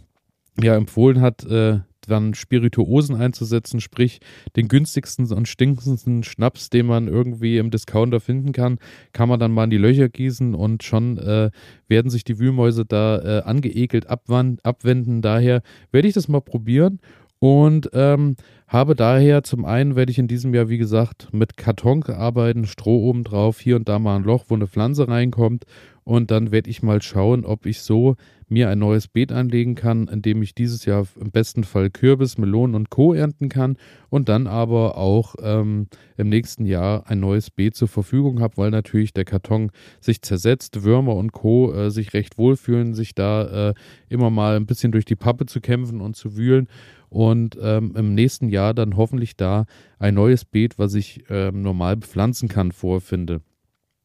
ja 0.62 0.76
empfohlen 0.76 1.22
hat, 1.22 1.44
äh, 1.46 1.80
dann 2.06 2.34
Spirituosen 2.34 3.16
einzusetzen, 3.16 3.80
sprich 3.80 4.20
den 4.56 4.68
günstigsten 4.68 5.30
und 5.32 5.48
stinkendsten 5.48 6.22
Schnaps, 6.22 6.68
den 6.68 6.86
man 6.86 7.08
irgendwie 7.08 7.58
im 7.58 7.70
Discounter 7.70 8.20
finden 8.20 8.52
kann, 8.52 8.78
kann 9.12 9.28
man 9.28 9.40
dann 9.40 9.52
mal 9.52 9.64
in 9.64 9.70
die 9.70 9.78
Löcher 9.78 10.08
gießen 10.08 10.54
und 10.54 10.82
schon 10.82 11.18
äh, 11.18 11.50
werden 11.86 12.10
sich 12.10 12.24
die 12.24 12.38
Wühlmäuse 12.38 12.84
da 12.84 13.18
äh, 13.20 13.42
angeekelt 13.42 14.06
abwenden. 14.08 15.22
Daher 15.22 15.62
werde 15.92 16.08
ich 16.08 16.14
das 16.14 16.28
mal 16.28 16.40
probieren 16.40 17.00
und 17.38 17.90
ähm, 17.92 18.36
habe 18.66 18.94
daher 18.94 19.42
zum 19.44 19.64
einen 19.64 19.96
werde 19.96 20.10
ich 20.10 20.18
in 20.18 20.28
diesem 20.28 20.52
Jahr, 20.52 20.68
wie 20.68 20.78
gesagt, 20.78 21.28
mit 21.32 21.56
Karton 21.56 22.02
arbeiten, 22.02 22.66
Stroh 22.66 23.08
oben 23.08 23.24
drauf, 23.24 23.60
hier 23.60 23.76
und 23.76 23.88
da 23.88 23.98
mal 23.98 24.16
ein 24.16 24.24
Loch, 24.24 24.46
wo 24.48 24.54
eine 24.54 24.66
Pflanze 24.66 25.08
reinkommt. 25.08 25.64
Und 26.04 26.30
dann 26.30 26.52
werde 26.52 26.70
ich 26.70 26.82
mal 26.82 27.02
schauen, 27.02 27.44
ob 27.44 27.66
ich 27.66 27.82
so 27.82 28.16
mir 28.48 28.70
ein 28.70 28.78
neues 28.78 29.08
Beet 29.08 29.30
anlegen 29.30 29.74
kann, 29.74 30.08
in 30.08 30.22
dem 30.22 30.42
ich 30.42 30.54
dieses 30.54 30.86
Jahr 30.86 31.06
im 31.20 31.30
besten 31.30 31.64
Fall 31.64 31.90
Kürbis, 31.90 32.38
Melonen 32.38 32.74
und 32.74 32.88
Co. 32.88 33.12
ernten 33.12 33.50
kann 33.50 33.76
und 34.08 34.30
dann 34.30 34.46
aber 34.46 34.96
auch 34.96 35.34
ähm, 35.42 35.88
im 36.16 36.30
nächsten 36.30 36.64
Jahr 36.64 37.08
ein 37.10 37.20
neues 37.20 37.50
Beet 37.50 37.74
zur 37.74 37.88
Verfügung 37.88 38.40
habe, 38.40 38.56
weil 38.56 38.70
natürlich 38.70 39.12
der 39.12 39.26
Karton 39.26 39.70
sich 40.00 40.22
zersetzt, 40.22 40.82
Würmer 40.82 41.14
und 41.14 41.32
Co. 41.32 41.74
Äh, 41.74 41.90
sich 41.90 42.14
recht 42.14 42.38
wohlfühlen, 42.38 42.94
sich 42.94 43.14
da 43.14 43.70
äh, 43.70 43.74
immer 44.08 44.30
mal 44.30 44.56
ein 44.56 44.66
bisschen 44.66 44.92
durch 44.92 45.04
die 45.04 45.16
Pappe 45.16 45.44
zu 45.44 45.60
kämpfen 45.60 46.00
und 46.00 46.16
zu 46.16 46.36
wühlen. 46.36 46.68
Und 47.10 47.58
ähm, 47.60 47.94
im 47.96 48.14
nächsten 48.14 48.48
Jahr 48.48 48.74
dann 48.74 48.96
hoffentlich 48.96 49.36
da 49.36 49.66
ein 49.98 50.14
neues 50.14 50.44
Beet, 50.44 50.78
was 50.78 50.94
ich 50.94 51.24
ähm, 51.30 51.62
normal 51.62 51.96
bepflanzen 51.96 52.48
kann, 52.48 52.72
vorfinde. 52.72 53.40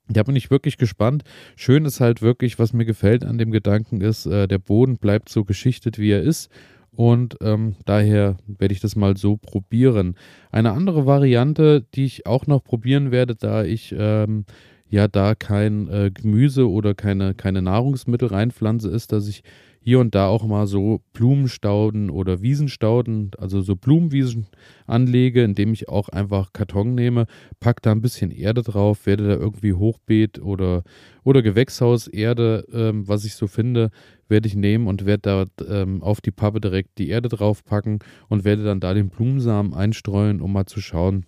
Da 0.09 0.23
bin 0.23 0.35
ich 0.35 0.51
wirklich 0.51 0.77
gespannt. 0.77 1.23
Schön 1.55 1.85
ist 1.85 2.01
halt 2.01 2.21
wirklich, 2.21 2.59
was 2.59 2.73
mir 2.73 2.85
gefällt 2.85 3.23
an 3.23 3.37
dem 3.37 3.51
Gedanken 3.51 4.01
ist, 4.01 4.25
äh, 4.25 4.47
der 4.47 4.59
Boden 4.59 4.97
bleibt 4.97 5.29
so 5.29 5.45
geschichtet, 5.45 5.97
wie 5.97 6.11
er 6.11 6.21
ist. 6.21 6.49
Und 6.91 7.37
ähm, 7.41 7.75
daher 7.85 8.37
werde 8.45 8.73
ich 8.73 8.79
das 8.79 8.95
mal 8.95 9.17
so 9.17 9.37
probieren. 9.37 10.15
Eine 10.51 10.73
andere 10.73 11.05
Variante, 11.07 11.85
die 11.95 12.05
ich 12.05 12.27
auch 12.27 12.45
noch 12.45 12.63
probieren 12.63 13.11
werde, 13.11 13.35
da 13.35 13.63
ich 13.63 13.95
ähm, 13.97 14.45
ja 14.89 15.07
da 15.07 15.33
kein 15.33 15.87
äh, 15.87 16.11
Gemüse 16.13 16.69
oder 16.69 16.93
keine, 16.93 17.33
keine 17.33 17.63
Nahrungsmittel 17.63 18.27
reinpflanze, 18.27 18.89
ist, 18.89 19.11
dass 19.11 19.27
ich 19.27 19.41
hier 19.83 19.99
und 19.99 20.15
da 20.15 20.27
auch 20.27 20.45
mal 20.45 20.65
so 20.65 21.01
Blumenstauden 21.11 22.09
oder 22.09 22.41
Wiesenstauden, 22.41 23.31
also 23.37 23.61
so 23.61 23.75
Blumenwiesen 23.75 24.47
anlege, 24.87 25.43
indem 25.43 25.73
ich 25.73 25.89
auch 25.89 26.07
einfach 26.07 26.53
Karton 26.53 26.95
nehme, 26.95 27.25
packe 27.59 27.81
da 27.81 27.91
ein 27.91 28.01
bisschen 28.01 28.31
Erde 28.31 28.63
drauf, 28.63 29.05
werde 29.05 29.27
da 29.27 29.35
irgendwie 29.35 29.73
Hochbeet 29.73 30.41
oder, 30.41 30.83
oder 31.25 31.41
Gewächshauserde, 31.41 32.65
ähm, 32.71 33.07
was 33.09 33.25
ich 33.25 33.35
so 33.35 33.47
finde, 33.47 33.91
werde 34.29 34.47
ich 34.47 34.55
nehmen 34.55 34.87
und 34.87 35.05
werde 35.05 35.21
da 35.21 35.81
ähm, 35.81 36.01
auf 36.01 36.21
die 36.21 36.31
Pappe 36.31 36.61
direkt 36.61 36.97
die 36.97 37.09
Erde 37.09 37.27
draufpacken 37.27 37.99
und 38.29 38.45
werde 38.45 38.63
dann 38.63 38.79
da 38.79 38.93
den 38.93 39.09
Blumensamen 39.09 39.73
einstreuen, 39.73 40.39
um 40.39 40.53
mal 40.53 40.65
zu 40.65 40.79
schauen, 40.79 41.25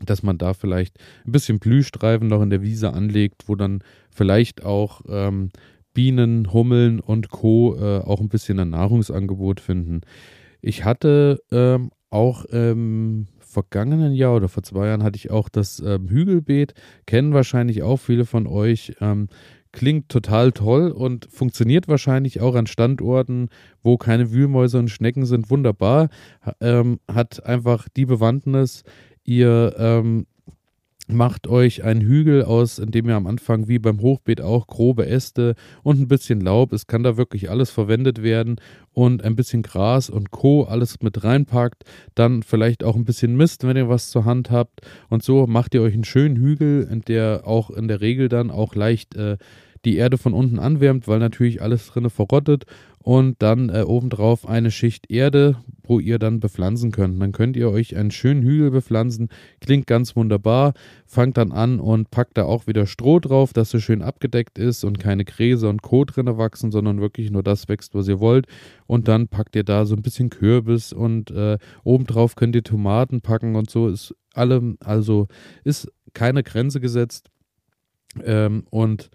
dass 0.00 0.22
man 0.22 0.38
da 0.38 0.54
vielleicht 0.54 0.98
ein 1.26 1.32
bisschen 1.32 1.58
Blühstreifen 1.58 2.26
noch 2.26 2.42
in 2.42 2.50
der 2.50 2.62
Wiese 2.62 2.94
anlegt, 2.94 3.48
wo 3.48 3.54
dann 3.54 3.84
vielleicht 4.10 4.64
auch 4.64 5.02
ähm, 5.08 5.50
Bienen, 5.94 6.52
Hummeln 6.52 7.00
und 7.00 7.30
Co. 7.30 7.76
Äh, 7.76 7.98
auch 8.00 8.20
ein 8.20 8.28
bisschen 8.28 8.58
ein 8.58 8.70
Nahrungsangebot 8.70 9.60
finden. 9.60 10.02
Ich 10.60 10.84
hatte 10.84 11.40
ähm, 11.50 11.90
auch 12.10 12.44
im 12.46 13.26
vergangenen 13.40 14.12
Jahr 14.12 14.36
oder 14.36 14.48
vor 14.48 14.62
zwei 14.62 14.86
Jahren 14.86 15.02
hatte 15.02 15.16
ich 15.16 15.30
auch 15.30 15.48
das 15.48 15.80
ähm, 15.80 16.08
Hügelbeet, 16.08 16.74
kennen 17.06 17.34
wahrscheinlich 17.34 17.82
auch 17.82 17.98
viele 17.98 18.24
von 18.24 18.46
euch. 18.46 18.94
Ähm, 19.00 19.28
klingt 19.72 20.08
total 20.10 20.52
toll 20.52 20.90
und 20.90 21.28
funktioniert 21.30 21.88
wahrscheinlich 21.88 22.40
auch 22.40 22.54
an 22.54 22.66
Standorten, 22.66 23.48
wo 23.82 23.96
keine 23.96 24.30
Wühlmäuse 24.30 24.78
und 24.78 24.88
Schnecken 24.88 25.26
sind, 25.26 25.50
wunderbar. 25.50 26.08
Ähm, 26.60 27.00
hat 27.10 27.44
einfach 27.44 27.88
die 27.96 28.06
Bewandtnis, 28.06 28.84
ihr 29.24 29.74
ähm, 29.78 30.26
macht 31.12 31.46
euch 31.46 31.84
einen 31.84 32.00
Hügel 32.00 32.44
aus, 32.44 32.78
in 32.78 32.90
dem 32.90 33.08
ihr 33.08 33.16
am 33.16 33.26
Anfang 33.26 33.68
wie 33.68 33.78
beim 33.78 34.00
Hochbeet 34.00 34.40
auch 34.40 34.66
grobe 34.66 35.06
Äste 35.06 35.54
und 35.82 36.00
ein 36.00 36.08
bisschen 36.08 36.40
Laub, 36.40 36.72
es 36.72 36.86
kann 36.86 37.02
da 37.02 37.16
wirklich 37.16 37.50
alles 37.50 37.70
verwendet 37.70 38.22
werden 38.22 38.56
und 38.92 39.22
ein 39.24 39.36
bisschen 39.36 39.62
Gras 39.62 40.10
und 40.10 40.30
Co. 40.30 40.64
alles 40.64 41.00
mit 41.00 41.24
reinpackt, 41.24 41.84
dann 42.14 42.42
vielleicht 42.42 42.84
auch 42.84 42.96
ein 42.96 43.04
bisschen 43.04 43.36
Mist, 43.36 43.66
wenn 43.66 43.76
ihr 43.76 43.88
was 43.88 44.10
zur 44.10 44.24
Hand 44.24 44.50
habt 44.50 44.80
und 45.08 45.22
so 45.22 45.46
macht 45.46 45.74
ihr 45.74 45.82
euch 45.82 45.94
einen 45.94 46.04
schönen 46.04 46.36
Hügel, 46.36 46.88
in 46.90 47.02
der 47.02 47.42
auch 47.46 47.70
in 47.70 47.88
der 47.88 48.00
Regel 48.00 48.28
dann 48.28 48.50
auch 48.50 48.74
leicht 48.74 49.14
äh, 49.16 49.38
die 49.84 49.96
Erde 49.96 50.18
von 50.18 50.32
unten 50.32 50.58
anwärmt, 50.58 51.08
weil 51.08 51.18
natürlich 51.18 51.60
alles 51.60 51.88
drinne 51.88 52.10
verrottet 52.10 52.66
und 53.02 53.42
dann 53.42 53.68
äh, 53.68 53.82
obendrauf 53.82 54.48
eine 54.48 54.70
Schicht 54.70 55.10
Erde, 55.10 55.56
wo 55.82 55.98
ihr 55.98 56.20
dann 56.20 56.38
bepflanzen 56.38 56.92
könnt. 56.92 57.20
Dann 57.20 57.32
könnt 57.32 57.56
ihr 57.56 57.68
euch 57.68 57.96
einen 57.96 58.12
schönen 58.12 58.42
Hügel 58.42 58.70
bepflanzen, 58.70 59.28
klingt 59.60 59.88
ganz 59.88 60.14
wunderbar, 60.14 60.74
fangt 61.04 61.36
dann 61.36 61.50
an 61.50 61.80
und 61.80 62.10
packt 62.10 62.38
da 62.38 62.44
auch 62.44 62.68
wieder 62.68 62.86
Stroh 62.86 63.18
drauf, 63.18 63.52
dass 63.52 63.74
es 63.74 63.82
schön 63.82 64.02
abgedeckt 64.02 64.58
ist 64.58 64.84
und 64.84 65.00
keine 65.00 65.24
Gräser 65.24 65.68
und 65.68 65.82
Co. 65.82 66.04
drinne 66.04 66.38
wachsen, 66.38 66.70
sondern 66.70 67.00
wirklich 67.00 67.30
nur 67.32 67.42
das 67.42 67.68
wächst, 67.68 67.94
was 67.94 68.06
ihr 68.06 68.20
wollt. 68.20 68.46
Und 68.86 69.08
dann 69.08 69.26
packt 69.26 69.56
ihr 69.56 69.64
da 69.64 69.84
so 69.84 69.96
ein 69.96 70.02
bisschen 70.02 70.30
Kürbis 70.30 70.92
und 70.92 71.32
äh, 71.32 71.58
obendrauf 71.82 72.36
könnt 72.36 72.54
ihr 72.54 72.62
Tomaten 72.62 73.20
packen 73.20 73.56
und 73.56 73.68
so 73.68 73.88
ist 73.88 74.14
allem, 74.32 74.76
also 74.80 75.26
ist 75.64 75.90
keine 76.14 76.42
Grenze 76.42 76.80
gesetzt. 76.80 77.30
Ähm, 78.22 78.64
und 78.70 79.10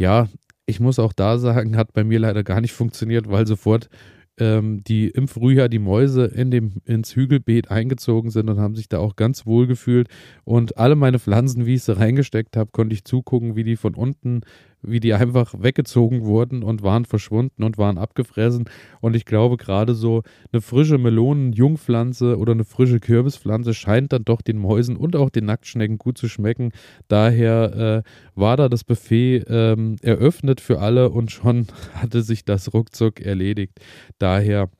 ja, 0.00 0.28
ich 0.64 0.80
muss 0.80 0.98
auch 0.98 1.12
da 1.12 1.38
sagen, 1.38 1.76
hat 1.76 1.92
bei 1.92 2.04
mir 2.04 2.18
leider 2.18 2.42
gar 2.42 2.62
nicht 2.62 2.72
funktioniert, 2.72 3.28
weil 3.28 3.46
sofort 3.46 3.90
ähm, 4.38 4.82
die 4.82 5.08
im 5.08 5.28
Frühjahr 5.28 5.68
die 5.68 5.78
Mäuse 5.78 6.24
in 6.24 6.50
dem, 6.50 6.80
ins 6.86 7.14
Hügelbeet 7.14 7.70
eingezogen 7.70 8.30
sind 8.30 8.48
und 8.48 8.58
haben 8.58 8.74
sich 8.74 8.88
da 8.88 8.98
auch 8.98 9.14
ganz 9.14 9.44
wohl 9.44 9.66
gefühlt. 9.66 10.08
Und 10.44 10.78
alle 10.78 10.96
meine 10.96 11.18
Pflanzen, 11.18 11.66
wie 11.66 11.74
ich 11.74 11.82
sie 11.82 11.94
reingesteckt 11.94 12.56
habe, 12.56 12.70
konnte 12.72 12.94
ich 12.94 13.04
zugucken, 13.04 13.56
wie 13.56 13.64
die 13.64 13.76
von 13.76 13.94
unten 13.94 14.40
wie 14.82 15.00
die 15.00 15.14
einfach 15.14 15.54
weggezogen 15.58 16.24
wurden 16.24 16.62
und 16.62 16.82
waren 16.82 17.04
verschwunden 17.04 17.62
und 17.62 17.78
waren 17.78 17.98
abgefressen. 17.98 18.68
Und 19.00 19.16
ich 19.16 19.24
glaube, 19.24 19.56
gerade 19.56 19.94
so 19.94 20.22
eine 20.52 20.60
frische 20.60 20.98
Melonen-Jungpflanze 20.98 22.38
oder 22.38 22.52
eine 22.52 22.64
frische 22.64 23.00
Kürbispflanze 23.00 23.74
scheint 23.74 24.12
dann 24.12 24.24
doch 24.24 24.42
den 24.42 24.58
Mäusen 24.58 24.96
und 24.96 25.16
auch 25.16 25.30
den 25.30 25.46
Nacktschnecken 25.46 25.98
gut 25.98 26.18
zu 26.18 26.28
schmecken. 26.28 26.72
Daher 27.08 28.04
äh, 28.04 28.10
war 28.34 28.56
da 28.56 28.68
das 28.68 28.84
Buffet 28.84 29.44
ähm, 29.48 29.96
eröffnet 30.02 30.60
für 30.60 30.80
alle 30.80 31.10
und 31.10 31.30
schon 31.30 31.66
hatte 31.94 32.22
sich 32.22 32.44
das 32.44 32.72
ruckzuck 32.72 33.20
erledigt. 33.20 33.80
Daher 34.18 34.70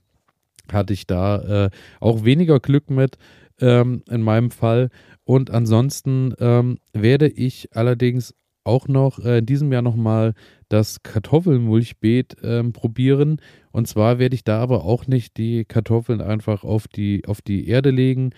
hatte 0.72 0.92
ich 0.92 1.06
da 1.06 1.66
äh, 1.66 1.70
auch 2.00 2.24
weniger 2.24 2.60
Glück 2.60 2.90
mit 2.90 3.18
ähm, 3.60 4.02
in 4.08 4.22
meinem 4.22 4.50
Fall. 4.50 4.90
Und 5.24 5.50
ansonsten 5.50 6.34
ähm, 6.40 6.78
werde 6.92 7.28
ich 7.28 7.68
allerdings 7.76 8.34
auch 8.64 8.88
noch 8.88 9.18
äh, 9.18 9.38
in 9.38 9.46
diesem 9.46 9.72
Jahr 9.72 9.82
nochmal 9.82 10.34
das 10.68 11.02
Kartoffelmulchbeet 11.02 12.36
ähm, 12.42 12.72
probieren. 12.72 13.40
Und 13.72 13.88
zwar 13.88 14.18
werde 14.18 14.34
ich 14.34 14.44
da 14.44 14.60
aber 14.60 14.84
auch 14.84 15.06
nicht 15.06 15.36
die 15.36 15.64
Kartoffeln 15.64 16.20
einfach 16.20 16.64
auf 16.64 16.88
die, 16.88 17.24
auf 17.26 17.42
die 17.42 17.68
Erde 17.68 17.90
legen 17.90 18.30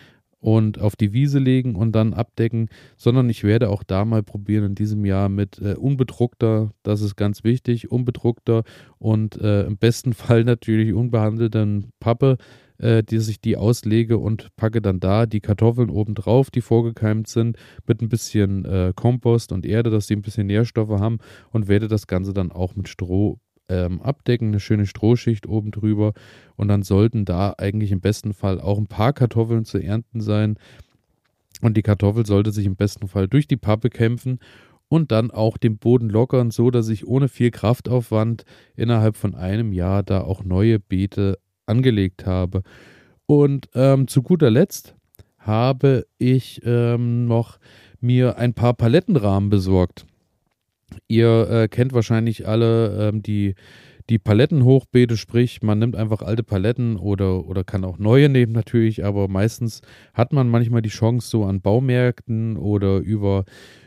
und 0.42 0.80
auf 0.80 0.96
die 0.96 1.12
Wiese 1.12 1.38
legen 1.38 1.76
und 1.76 1.92
dann 1.92 2.12
abdecken, 2.12 2.68
sondern 2.96 3.30
ich 3.30 3.44
werde 3.44 3.70
auch 3.70 3.84
da 3.84 4.04
mal 4.04 4.24
probieren 4.24 4.64
in 4.64 4.74
diesem 4.74 5.04
Jahr 5.04 5.28
mit 5.28 5.60
äh, 5.60 5.74
unbedruckter, 5.74 6.72
das 6.82 7.00
ist 7.00 7.14
ganz 7.16 7.44
wichtig, 7.44 7.92
unbedruckter 7.92 8.64
und 8.98 9.40
äh, 9.40 9.62
im 9.64 9.76
besten 9.76 10.12
Fall 10.14 10.44
natürlich 10.44 10.92
unbehandelten 10.92 11.92
Pappe 12.00 12.38
äh, 12.82 13.02
die 13.02 13.16
ich 13.16 13.40
die 13.40 13.56
auslege 13.56 14.18
und 14.18 14.54
packe 14.56 14.82
dann 14.82 15.00
da 15.00 15.26
die 15.26 15.40
Kartoffeln 15.40 15.88
oben 15.88 16.14
drauf, 16.14 16.50
die 16.50 16.60
vorgekeimt 16.60 17.28
sind, 17.28 17.56
mit 17.86 18.02
ein 18.02 18.08
bisschen 18.08 18.64
äh, 18.64 18.92
Kompost 18.94 19.52
und 19.52 19.64
Erde, 19.64 19.90
dass 19.90 20.08
sie 20.08 20.16
ein 20.16 20.22
bisschen 20.22 20.48
Nährstoffe 20.48 21.00
haben 21.00 21.18
und 21.50 21.68
werde 21.68 21.88
das 21.88 22.06
Ganze 22.06 22.34
dann 22.34 22.52
auch 22.52 22.74
mit 22.74 22.88
Stroh 22.88 23.38
ähm, 23.68 24.02
abdecken, 24.02 24.48
eine 24.48 24.60
schöne 24.60 24.86
Strohschicht 24.86 25.46
oben 25.46 25.70
drüber 25.70 26.12
und 26.56 26.68
dann 26.68 26.82
sollten 26.82 27.24
da 27.24 27.54
eigentlich 27.56 27.92
im 27.92 28.00
besten 28.00 28.34
Fall 28.34 28.60
auch 28.60 28.78
ein 28.78 28.88
paar 28.88 29.12
Kartoffeln 29.12 29.64
zu 29.64 29.78
ernten 29.78 30.20
sein. 30.20 30.56
Und 31.60 31.76
die 31.76 31.82
Kartoffel 31.82 32.26
sollte 32.26 32.50
sich 32.50 32.66
im 32.66 32.74
besten 32.74 33.06
Fall 33.06 33.28
durch 33.28 33.46
die 33.46 33.56
Pappe 33.56 33.88
kämpfen 33.88 34.40
und 34.88 35.12
dann 35.12 35.30
auch 35.30 35.56
den 35.56 35.78
Boden 35.78 36.10
lockern, 36.10 36.50
so 36.50 36.72
dass 36.72 36.88
ich 36.88 37.06
ohne 37.06 37.28
viel 37.28 37.52
Kraftaufwand 37.52 38.44
innerhalb 38.74 39.16
von 39.16 39.36
einem 39.36 39.72
Jahr 39.72 40.02
da 40.02 40.22
auch 40.22 40.42
neue 40.42 40.80
Beete 40.80 41.38
angelegt 41.72 42.26
habe. 42.26 42.62
Und 43.26 43.68
ähm, 43.74 44.06
zu 44.06 44.22
guter 44.22 44.50
Letzt 44.50 44.94
habe 45.38 46.06
ich 46.18 46.60
ähm, 46.64 47.26
noch 47.26 47.58
mir 48.00 48.38
ein 48.38 48.54
paar 48.54 48.74
Palettenrahmen 48.74 49.50
besorgt. 49.50 50.06
Ihr 51.08 51.48
äh, 51.50 51.68
kennt 51.68 51.92
wahrscheinlich 51.92 52.46
alle 52.46 53.08
ähm, 53.08 53.22
die, 53.22 53.54
die 54.10 54.18
Palettenhochbeete, 54.18 55.16
sprich, 55.16 55.62
man 55.62 55.78
nimmt 55.78 55.96
einfach 55.96 56.20
alte 56.20 56.42
Paletten 56.42 56.96
oder, 56.96 57.46
oder 57.46 57.64
kann 57.64 57.84
auch 57.84 57.98
neue 57.98 58.28
nehmen 58.28 58.52
natürlich, 58.52 59.04
aber 59.04 59.28
meistens 59.28 59.80
hat 60.12 60.32
man 60.32 60.48
manchmal 60.48 60.82
die 60.82 60.90
Chance, 60.90 61.28
so 61.28 61.44
an 61.44 61.62
Baumärkten 61.62 62.56
oder 62.56 62.98
über 62.98 63.44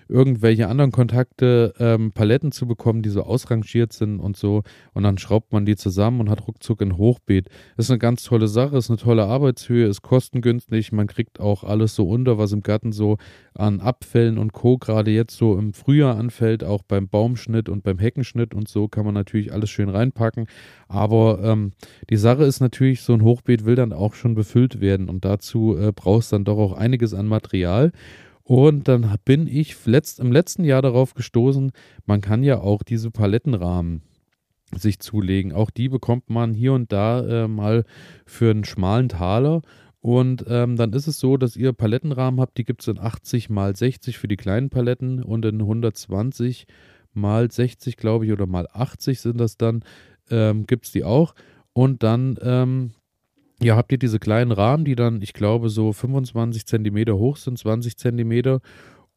irgendwelche 0.07 0.67
anderen 0.67 0.91
Kontakte 0.91 1.73
ähm, 1.79 2.11
Paletten 2.11 2.51
zu 2.51 2.67
bekommen, 2.67 3.01
die 3.01 3.09
so 3.09 3.23
ausrangiert 3.23 3.93
sind 3.93 4.19
und 4.19 4.37
so. 4.37 4.63
Und 4.93 5.03
dann 5.03 5.17
schraubt 5.17 5.51
man 5.51 5.65
die 5.65 5.75
zusammen 5.75 6.19
und 6.19 6.29
hat 6.29 6.47
ruckzuck 6.47 6.81
ein 6.81 6.97
Hochbeet. 6.97 7.49
Ist 7.77 7.89
eine 7.89 7.99
ganz 7.99 8.23
tolle 8.23 8.47
Sache, 8.47 8.77
ist 8.77 8.89
eine 8.89 8.97
tolle 8.97 9.25
Arbeitshöhe, 9.25 9.87
ist 9.87 10.01
kostengünstig. 10.01 10.91
Man 10.91 11.07
kriegt 11.07 11.39
auch 11.39 11.63
alles 11.63 11.95
so 11.95 12.07
unter, 12.07 12.37
was 12.37 12.51
im 12.51 12.61
Garten 12.61 12.91
so 12.91 13.17
an 13.53 13.79
Abfällen 13.79 14.37
und 14.37 14.53
Co. 14.53 14.77
gerade 14.77 15.11
jetzt 15.11 15.37
so 15.37 15.57
im 15.57 15.73
Frühjahr 15.73 16.17
anfällt, 16.17 16.63
auch 16.63 16.83
beim 16.83 17.07
Baumschnitt 17.07 17.69
und 17.69 17.83
beim 17.83 17.99
Heckenschnitt 17.99 18.53
und 18.53 18.67
so 18.67 18.87
kann 18.87 19.05
man 19.05 19.13
natürlich 19.13 19.53
alles 19.53 19.69
schön 19.69 19.89
reinpacken. 19.89 20.47
Aber 20.87 21.39
ähm, 21.43 21.71
die 22.09 22.17
Sache 22.17 22.43
ist 22.43 22.59
natürlich, 22.59 23.01
so 23.01 23.13
ein 23.13 23.23
Hochbeet 23.23 23.65
will 23.65 23.75
dann 23.75 23.93
auch 23.93 24.13
schon 24.13 24.35
befüllt 24.35 24.81
werden 24.81 25.09
und 25.09 25.25
dazu 25.25 25.77
äh, 25.77 25.91
brauchst 25.93 26.31
dann 26.33 26.43
doch 26.43 26.57
auch 26.57 26.73
einiges 26.73 27.13
an 27.13 27.27
Material. 27.27 27.91
Und 28.47 28.87
dann 28.87 29.15
bin 29.25 29.47
ich 29.47 29.75
letzt, 29.87 30.19
im 30.19 30.31
letzten 30.31 30.63
Jahr 30.63 30.83
darauf 30.83 31.15
gestoßen, 31.15 31.71
man 32.05 32.21
kann 32.21 32.43
ja 32.43 32.59
auch 32.59 32.83
diese 32.83 33.09
Palettenrahmen 33.09 34.03
sich 34.71 34.99
zulegen. 34.99 35.51
Auch 35.51 35.71
die 35.71 35.89
bekommt 35.89 36.29
man 36.29 36.53
hier 36.53 36.73
und 36.73 36.91
da 36.91 37.45
äh, 37.45 37.47
mal 37.47 37.85
für 38.27 38.51
einen 38.51 38.63
schmalen 38.63 39.09
Taler. 39.09 39.63
Und 39.99 40.45
ähm, 40.47 40.75
dann 40.75 40.93
ist 40.93 41.07
es 41.07 41.19
so, 41.19 41.37
dass 41.37 41.57
ihr 41.57 41.73
Palettenrahmen 41.73 42.39
habt, 42.39 42.59
die 42.59 42.65
gibt 42.65 42.81
es 42.81 42.87
in 42.87 42.99
80 42.99 43.49
mal 43.49 43.75
60 43.75 44.19
für 44.19 44.27
die 44.27 44.37
kleinen 44.37 44.69
Paletten 44.69 45.23
und 45.23 45.43
in 45.45 45.61
120 45.61 46.67
mal 47.13 47.49
60, 47.49 47.97
glaube 47.97 48.27
ich, 48.27 48.31
oder 48.31 48.45
mal 48.45 48.67
80 48.71 49.21
sind 49.21 49.39
das 49.39 49.57
dann, 49.57 49.83
ähm, 50.29 50.67
gibt 50.67 50.85
es 50.85 50.91
die 50.91 51.03
auch. 51.03 51.33
Und 51.73 52.03
dann 52.03 52.37
ähm, 52.43 52.91
ja, 53.61 53.75
habt 53.75 53.91
ihr 53.91 53.97
diese 53.97 54.19
kleinen 54.19 54.51
Rahmen, 54.51 54.85
die 54.85 54.95
dann, 54.95 55.21
ich 55.21 55.33
glaube, 55.33 55.69
so 55.69 55.93
25 55.93 56.65
Zentimeter 56.65 57.17
hoch 57.17 57.37
sind, 57.37 57.57
20 57.57 57.97
Zentimeter. 57.97 58.59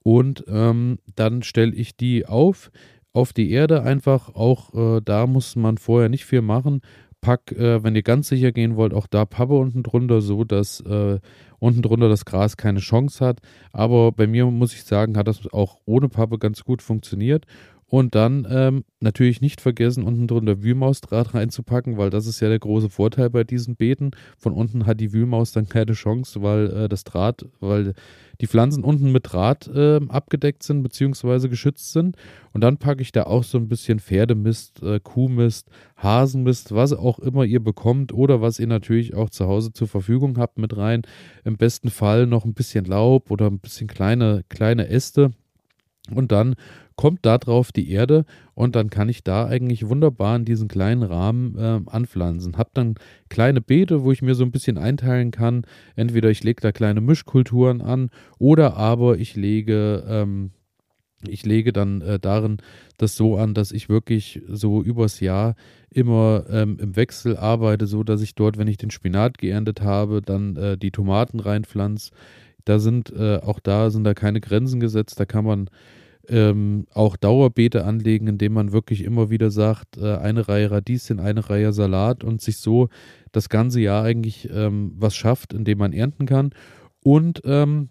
Und 0.03 0.45
ähm, 0.49 0.99
dann 1.17 1.43
stelle 1.43 1.73
ich 1.75 1.97
die 1.97 2.27
auf, 2.27 2.71
auf 3.13 3.33
die 3.33 3.51
Erde 3.51 3.83
einfach. 3.83 4.35
Auch 4.35 4.75
äh, 4.75 5.01
da 5.05 5.27
muss 5.27 5.57
man 5.57 5.77
vorher 5.77 6.09
nicht 6.09 6.25
viel 6.25 6.43
machen. 6.43 6.81
Pack, 7.21 7.51
äh, 7.53 7.83
wenn 7.83 7.97
ihr 7.97 8.03
ganz 8.03 8.29
sicher 8.29 8.53
gehen 8.53 8.77
wollt, 8.77 8.95
auch 8.95 9.09
da 9.09 9.25
Pappe 9.25 9.55
unten 9.55 9.83
drunter, 9.83 10.21
so 10.21 10.45
dass 10.45 10.81
äh, 10.81 11.19
unten 11.59 11.83
drunter 11.83 12.09
das 12.09 12.25
Gras 12.25 12.57
keine 12.57 12.79
Chance 12.79 13.25
hat. 13.25 13.41
Aber 13.73 14.13
bei 14.13 14.29
mir 14.29 14.47
muss 14.47 14.73
ich 14.73 14.85
sagen, 14.85 15.17
hat 15.17 15.27
das 15.27 15.53
auch 15.53 15.81
ohne 15.85 16.09
Pappe 16.09 16.39
ganz 16.39 16.63
gut 16.63 16.81
funktioniert. 16.81 17.45
Und 17.91 18.15
dann 18.15 18.47
ähm, 18.51 18.85
natürlich 19.01 19.41
nicht 19.41 19.63
vergessen, 19.63 20.05
unten 20.05 20.27
drunter 20.27 20.63
Wühlmausdraht 20.63 21.33
reinzupacken, 21.33 21.97
weil 21.97 22.11
das 22.11 22.27
ist 22.27 22.41
ja 22.41 22.49
der 22.49 22.59
große 22.59 22.91
Vorteil 22.91 23.31
bei 23.31 23.45
diesen 23.45 23.77
Beeten. 23.77 24.11
Von 24.37 24.53
unten 24.53 24.85
hat 24.85 25.01
die 25.01 25.15
Wühlmaus 25.15 25.53
dann 25.53 25.71
keine 25.71 25.95
Chance, 25.95 26.43
weil 26.43 26.71
äh, 26.71 26.89
das 26.91 27.05
Draht, 27.05 27.47
weil 27.61 27.95
die 28.43 28.47
Pflanzen 28.47 28.85
unten 28.85 29.11
mit 29.11 29.33
Draht 29.33 29.69
äh, 29.69 30.01
abgedeckt 30.09 30.63
sind 30.63 30.83
bzw. 30.83 31.49
geschützt 31.49 31.93
sind. 31.93 32.17
Und 32.53 32.61
dann 32.61 32.77
packe 32.77 33.01
ich 33.01 33.11
da 33.11 33.23
auch 33.23 33.43
so 33.43 33.57
ein 33.57 33.69
bisschen 33.69 34.01
Pferdemist, 34.01 34.83
äh, 34.83 35.01
Kuhmist, 35.01 35.71
Hasenmist, 35.97 36.75
was 36.75 36.93
auch 36.93 37.19
immer 37.19 37.45
ihr 37.45 37.61
bekommt 37.61 38.13
oder 38.13 38.43
was 38.43 38.59
ihr 38.59 38.67
natürlich 38.67 39.15
auch 39.15 39.31
zu 39.31 39.47
Hause 39.47 39.73
zur 39.73 39.89
Verfügung 39.89 40.37
habt 40.37 40.59
mit 40.59 40.77
rein. 40.77 41.03
Im 41.45 41.57
besten 41.57 41.89
Fall 41.89 42.27
noch 42.27 42.45
ein 42.45 42.53
bisschen 42.53 42.85
Laub 42.85 43.31
oder 43.31 43.47
ein 43.47 43.61
bisschen 43.61 43.87
kleine, 43.87 44.45
kleine 44.51 44.89
Äste. 44.89 45.33
Und 46.15 46.33
dann 46.33 46.55
kommt 46.97 47.25
da 47.25 47.39
drauf 47.39 47.71
die 47.71 47.91
Erde 47.91 48.25
und 48.55 48.75
dann 48.75 48.91
kann 48.91 49.09
ich 49.09 49.23
da 49.23 49.47
eigentlich 49.47 49.89
wunderbar 49.89 50.37
in 50.37 50.45
diesen 50.45 50.69
kleinen 50.69 51.03
Rahmen 51.03 51.57
äh, 51.57 51.81
anpflanzen. 51.87 52.57
Hab 52.57 52.75
dann 52.75 52.97
kleine 53.29 53.61
Beete, 53.61 54.03
wo 54.03 54.11
ich 54.11 54.21
mir 54.21 54.35
so 54.35 54.45
ein 54.45 54.51
bisschen 54.51 54.79
einteilen 54.79 55.31
kann. 55.31 55.63
Entweder 55.95 56.31
ich 56.31 56.43
lege 56.43 56.61
da 56.61 56.73
kleine 56.73 57.01
Mischkulturen 57.01 57.81
an 57.81 58.11
oder 58.39 58.77
aber 58.77 59.19
ich 59.19 59.37
lege 59.37 60.05
ähm, 60.09 60.51
ich 61.27 61.45
lege 61.45 61.73
dann 61.73 62.01
äh, 62.01 62.19
darin 62.19 62.59
das 62.97 63.17
so 63.17 63.37
an, 63.37 63.55
dass 63.55 63.73
ich 63.73 63.89
wirklich 63.89 64.41
so 64.47 64.83
übers 64.83 65.21
Jahr 65.21 65.57
immer 65.91 66.45
ähm, 66.49 66.79
im 66.81 66.97
Wechsel 66.97 67.37
arbeite, 67.37 67.87
so 67.87 68.05
dass 68.05 68.21
ich 68.21 68.35
dort, 68.35 68.57
wenn 68.57 68.69
ich 68.69 68.77
den 68.77 68.91
Spinat 68.91 69.39
geerntet 69.39 69.81
habe, 69.83 70.23
dann 70.23 70.57
äh, 70.57 70.79
die 70.79 70.91
Tomaten 70.93 71.41
reinpflanze. 71.41 72.13
Da 72.69 72.79
sind 72.79 73.13
äh, 73.13 73.39
auch 73.39 73.61
da 73.61 73.91
sind 73.91 74.05
da 74.05 74.15
keine 74.15 74.41
Grenzen 74.41 74.81
gesetzt. 74.81 75.19
Da 75.19 75.25
kann 75.25 75.45
man 75.45 75.71
ähm, 76.29 76.87
auch 76.93 77.17
Dauerbeete 77.17 77.85
anlegen, 77.85 78.27
indem 78.27 78.53
man 78.53 78.73
wirklich 78.73 79.03
immer 79.05 79.31
wieder 79.31 79.51
sagt, 79.51 79.97
äh, 79.97 80.17
eine 80.17 80.49
Reihe 80.49 80.71
Radieschen, 80.71 81.21
eine 81.21 81.49
Reihe 81.49 81.73
Salat 81.73 82.25
und 82.25 82.43
sich 82.43 82.59
so 82.59 82.89
das 83.33 83.49
ganze 83.49 83.81
Jahr 83.81 84.05
eigentlich 84.05 84.49
ähm, 84.53 84.93
was 84.97 85.17
schafft, 85.17 85.55
indem 85.55 85.79
man 85.79 85.93
ernten 85.93 86.27
kann. 86.27 86.51
Und 87.03 87.41
ähm, 87.45 87.89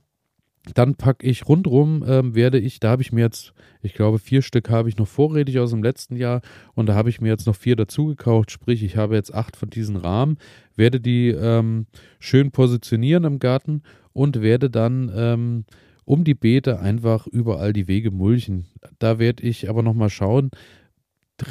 dann 0.74 0.96
packe 0.96 1.25
ich 1.25 1.48
rundrum, 1.48 2.03
ähm, 2.05 2.36
werde 2.36 2.60
ich, 2.60 2.79
da 2.79 2.89
habe 2.89 3.01
ich 3.01 3.12
mir 3.12 3.22
jetzt, 3.22 3.53
ich 3.81 3.93
glaube, 3.93 4.19
vier 4.19 4.41
Stück 4.41 4.69
habe 4.69 4.89
ich 4.89 4.98
noch 4.98 5.07
vorrätig 5.07 5.60
aus 5.60 5.72
dem 5.72 5.81
letzten 5.84 6.15
Jahr 6.15 6.41
und 6.74 6.88
da 6.88 6.96
habe 6.96 7.10
ich 7.10 7.22
mir 7.22 7.29
jetzt 7.29 7.48
noch 7.48 7.55
vier 7.55 7.75
dazu 7.75 8.07
gekauft, 8.07 8.51
sprich, 8.51 8.84
ich 8.84 8.98
habe 8.98 9.15
jetzt 9.15 9.34
acht 9.34 9.55
von 9.55 9.69
diesen 9.69 9.96
Rahmen, 9.96 10.38
werde 10.75 11.00
die 11.00 11.29
ähm, 11.29 11.88
schön 12.19 12.51
positionieren 12.51 13.24
im 13.24 13.39
Garten 13.39 13.81
und 14.18 14.42
werde 14.42 14.72
dann 14.72 15.12
ähm, 15.16 15.66
um 16.04 16.24
die 16.24 16.34
Beete 16.34 16.80
einfach 16.80 17.28
überall 17.28 17.72
die 17.72 17.88
Wege 17.88 18.10
mulchen. 18.10 18.66
Da 18.98 19.20
werde 19.20 19.44
ich 19.44 19.70
aber 19.70 19.84
nochmal 19.84 20.10
schauen. 20.10 20.50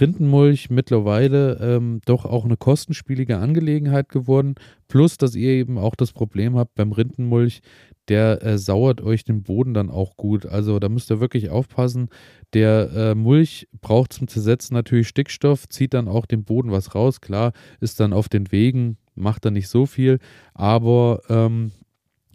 Rindenmulch 0.01 0.69
mittlerweile 0.69 1.59
ähm, 1.61 2.01
doch 2.07 2.25
auch 2.25 2.45
eine 2.45 2.57
kostenspielige 2.57 3.39
Angelegenheit 3.39 4.09
geworden. 4.09 4.57
Plus, 4.89 5.17
dass 5.17 5.37
ihr 5.37 5.51
eben 5.51 5.79
auch 5.79 5.95
das 5.95 6.13
Problem 6.13 6.57
habt 6.57 6.75
beim 6.75 6.91
Rindenmulch, 6.91 7.61
der 8.09 8.43
äh, 8.43 8.59
sauert 8.59 9.01
euch 9.01 9.23
den 9.23 9.45
Boden 9.45 9.73
dann 9.73 9.89
auch 9.89 10.17
gut. 10.17 10.45
Also 10.45 10.81
da 10.81 10.89
müsst 10.89 11.09
ihr 11.13 11.21
wirklich 11.21 11.51
aufpassen. 11.51 12.09
Der 12.53 12.91
äh, 12.97 13.15
Mulch 13.15 13.69
braucht 13.81 14.13
zum 14.13 14.27
Zersetzen 14.27 14.75
natürlich 14.75 15.07
Stickstoff, 15.07 15.69
zieht 15.69 15.95
dann 15.95 16.09
auch 16.09 16.27
den 16.27 16.43
Boden 16.43 16.73
was 16.73 16.97
raus. 16.97 17.21
Klar, 17.21 17.53
ist 17.81 18.01
dann 18.01 18.13
auf 18.13 18.29
den 18.29 18.51
Wegen, 18.51 18.97
macht 19.15 19.45
dann 19.45 19.53
nicht 19.53 19.69
so 19.69 19.87
viel, 19.87 20.19
aber 20.53 21.23
ähm, 21.29 21.71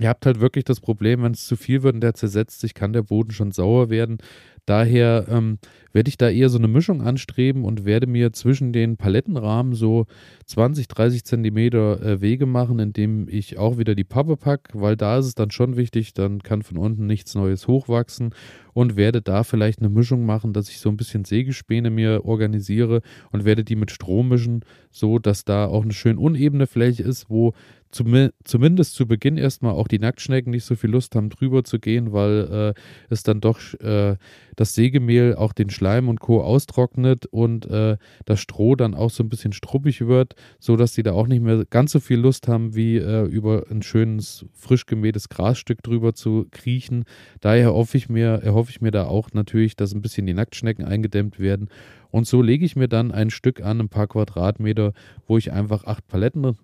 Ihr 0.02 0.10
habt 0.10 0.26
halt 0.26 0.40
wirklich 0.40 0.66
das 0.66 0.80
Problem, 0.80 1.22
wenn 1.22 1.34
es 1.34 1.46
zu 1.46 1.56
viel 1.56 1.84
wird 1.84 1.94
und 1.94 2.02
der 2.02 2.16
zersetzt 2.16 2.60
sich, 2.60 2.74
kann 2.74 2.92
der 2.92 3.04
Boden 3.04 3.32
schon 3.32 3.52
sauer 3.52 3.92
werden. 3.92 4.18
Daher 4.66 5.26
ähm, 5.30 5.58
werde 5.92 6.10
ich 6.10 6.18
da 6.18 6.30
eher 6.30 6.50
so 6.50 6.58
eine 6.58 6.68
Mischung 6.68 7.02
anstreben 7.02 7.66
und 7.66 7.86
werde 7.86 8.08
mir 8.08 8.32
zwischen 8.32 8.74
den 8.74 8.96
Palettenrahmen 8.96 9.74
so 9.74 10.06
20, 10.46 10.88
30 10.88 11.24
Zentimeter 11.24 12.02
äh, 12.02 12.22
Wege 12.22 12.46
machen, 12.46 12.80
indem 12.80 13.28
ich 13.28 13.58
auch 13.58 13.78
wieder 13.78 13.96
die 13.96 14.04
Pappe 14.04 14.38
packe, 14.38 14.80
weil 14.80 14.96
da 14.96 15.18
ist 15.18 15.26
es 15.26 15.36
dann 15.36 15.52
schon 15.52 15.78
wichtig, 15.78 16.14
dann 16.14 16.42
kann 16.42 16.62
von 16.62 16.78
unten 16.78 17.06
nichts 17.08 17.34
Neues 17.36 17.68
hochwachsen 17.68 18.34
und 18.74 18.96
werde 18.96 19.22
da 19.22 19.44
vielleicht 19.44 19.80
eine 19.80 19.90
Mischung 19.90 20.26
machen, 20.26 20.54
dass 20.54 20.70
ich 20.70 20.80
so 20.80 20.90
ein 20.90 20.98
bisschen 20.98 21.26
Sägespäne 21.26 21.90
mir 21.90 22.26
organisiere 22.26 23.02
und 23.32 23.46
werde 23.46 23.64
die 23.64 23.76
mit 23.76 23.92
Strom 23.92 24.30
mischen, 24.30 24.64
so 24.90 25.20
dass 25.20 25.44
da 25.44 25.66
auch 25.66 25.84
eine 25.84 25.94
schön 25.94 26.18
unebene 26.18 26.68
Fläche 26.68 27.04
ist, 27.04 27.30
wo 27.30 27.54
zum, 27.91 28.30
zumindest 28.43 28.95
zu 28.95 29.08
Beginn 29.08 29.38
erstmal 29.38 29.73
auch 29.73 29.88
die 29.88 29.99
Nacktschnecken 29.99 30.51
nicht 30.51 30.65
so 30.65 30.75
viel 30.75 30.89
Lust 30.89 31.15
haben, 31.15 31.30
drüber 31.30 31.63
zu 31.63 31.80
gehen, 31.80 32.13
weil 32.13 32.73
äh, 32.77 32.82
es 33.10 33.23
dann 33.23 33.41
doch 33.41 33.60
äh, 33.80 34.15
das 34.56 34.75
Sägemehl 34.75 35.36
auch 35.36 35.54
den 35.54 35.69
Schleim 35.69 36.10
und 36.10 36.19
Co. 36.19 36.41
austrocknet 36.41 37.25
und 37.25 37.65
äh, 37.65 37.97
das 38.25 38.39
Stroh 38.39 38.75
dann 38.75 38.93
auch 38.93 39.10
so 39.10 39.23
ein 39.23 39.30
bisschen 39.30 39.54
struppig 39.54 40.01
wird, 40.01 40.36
sodass 40.60 40.93
die 40.93 41.04
da 41.04 41.13
auch 41.13 41.27
nicht 41.27 41.41
mehr 41.41 41.65
ganz 41.69 41.91
so 41.91 41.99
viel 41.99 42.19
Lust 42.19 42.47
haben, 42.47 42.75
wie 42.75 42.97
äh, 42.97 43.25
über 43.25 43.65
ein 43.69 43.82
schönes, 43.82 44.45
frisch 44.54 44.86
gemähtes 44.86 45.30
Grasstück 45.30 45.84
drüber 45.84 46.13
zu 46.13 46.47
kriechen. 46.51 47.06
Daher 47.39 47.63
erhoffe 47.63 47.97
ich 47.97 48.10
mir, 48.10 48.41
erhoffe 48.43 48.71
ich 48.71 48.82
mir 48.82 48.91
da 48.91 49.06
auch 49.06 49.30
natürlich, 49.34 49.75
dass 49.75 49.93
ein 49.93 50.01
bisschen 50.01 50.25
die 50.25 50.34
Nacktschnecken 50.34 50.86
eingedämmt 50.86 51.39
werden. 51.39 51.69
Und 52.10 52.27
so 52.27 52.41
lege 52.41 52.65
ich 52.65 52.75
mir 52.75 52.88
dann 52.88 53.12
ein 53.12 53.30
Stück 53.30 53.62
an, 53.62 53.80
ein 53.80 53.89
paar 53.89 54.08
Quadratmeter, 54.08 54.93
wo 55.27 55.38
ich 55.38 55.51
einfach 55.51 55.86
acht 55.86 56.08
Paletten 56.08 56.58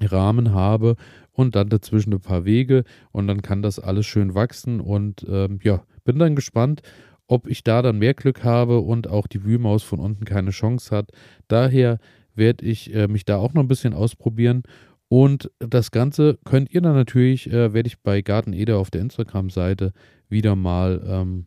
Rahmen 0.00 0.52
habe 0.52 0.96
und 1.32 1.56
dann 1.56 1.68
dazwischen 1.68 2.12
ein 2.12 2.20
paar 2.20 2.44
Wege 2.44 2.84
und 3.10 3.26
dann 3.26 3.42
kann 3.42 3.62
das 3.62 3.78
alles 3.78 4.06
schön 4.06 4.34
wachsen 4.34 4.80
und 4.80 5.26
ähm, 5.28 5.58
ja, 5.62 5.84
bin 6.04 6.18
dann 6.18 6.36
gespannt, 6.36 6.82
ob 7.26 7.46
ich 7.46 7.64
da 7.64 7.82
dann 7.82 7.98
mehr 7.98 8.14
Glück 8.14 8.44
habe 8.44 8.80
und 8.80 9.08
auch 9.08 9.26
die 9.26 9.44
Wühlmaus 9.44 9.82
von 9.82 10.00
unten 10.00 10.24
keine 10.24 10.50
Chance 10.50 10.94
hat. 10.94 11.10
Daher 11.48 11.98
werde 12.34 12.64
ich 12.64 12.94
äh, 12.94 13.08
mich 13.08 13.24
da 13.24 13.36
auch 13.36 13.54
noch 13.54 13.62
ein 13.62 13.68
bisschen 13.68 13.94
ausprobieren 13.94 14.62
und 15.08 15.50
das 15.58 15.90
Ganze 15.90 16.38
könnt 16.44 16.72
ihr 16.72 16.80
dann 16.80 16.94
natürlich, 16.94 17.50
äh, 17.50 17.74
werde 17.74 17.86
ich 17.86 18.00
bei 18.00 18.22
Garten 18.22 18.54
Eder 18.54 18.78
auf 18.78 18.90
der 18.90 19.02
Instagram-Seite 19.02 19.92
wieder 20.30 20.56
mal 20.56 21.02
ähm, 21.06 21.46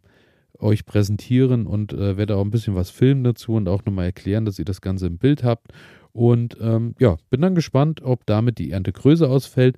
euch 0.60 0.86
präsentieren 0.86 1.66
und 1.66 1.92
äh, 1.92 2.16
werde 2.16 2.36
auch 2.36 2.44
ein 2.44 2.52
bisschen 2.52 2.76
was 2.76 2.90
filmen 2.90 3.24
dazu 3.24 3.54
und 3.54 3.68
auch 3.68 3.84
nochmal 3.84 4.06
erklären, 4.06 4.46
dass 4.46 4.60
ihr 4.60 4.66
das 4.66 4.82
Ganze 4.82 5.08
im 5.08 5.18
Bild 5.18 5.44
habt. 5.44 5.72
Und 6.16 6.56
ähm, 6.62 6.96
ja, 6.98 7.18
bin 7.30 7.42
dann 7.42 7.56
gespannt, 7.56 8.02
ob 8.02 8.26
damit 8.26 8.58
die 8.58 8.72
Ernte 8.72 8.94
größer 8.94 9.30
ausfällt 9.30 9.76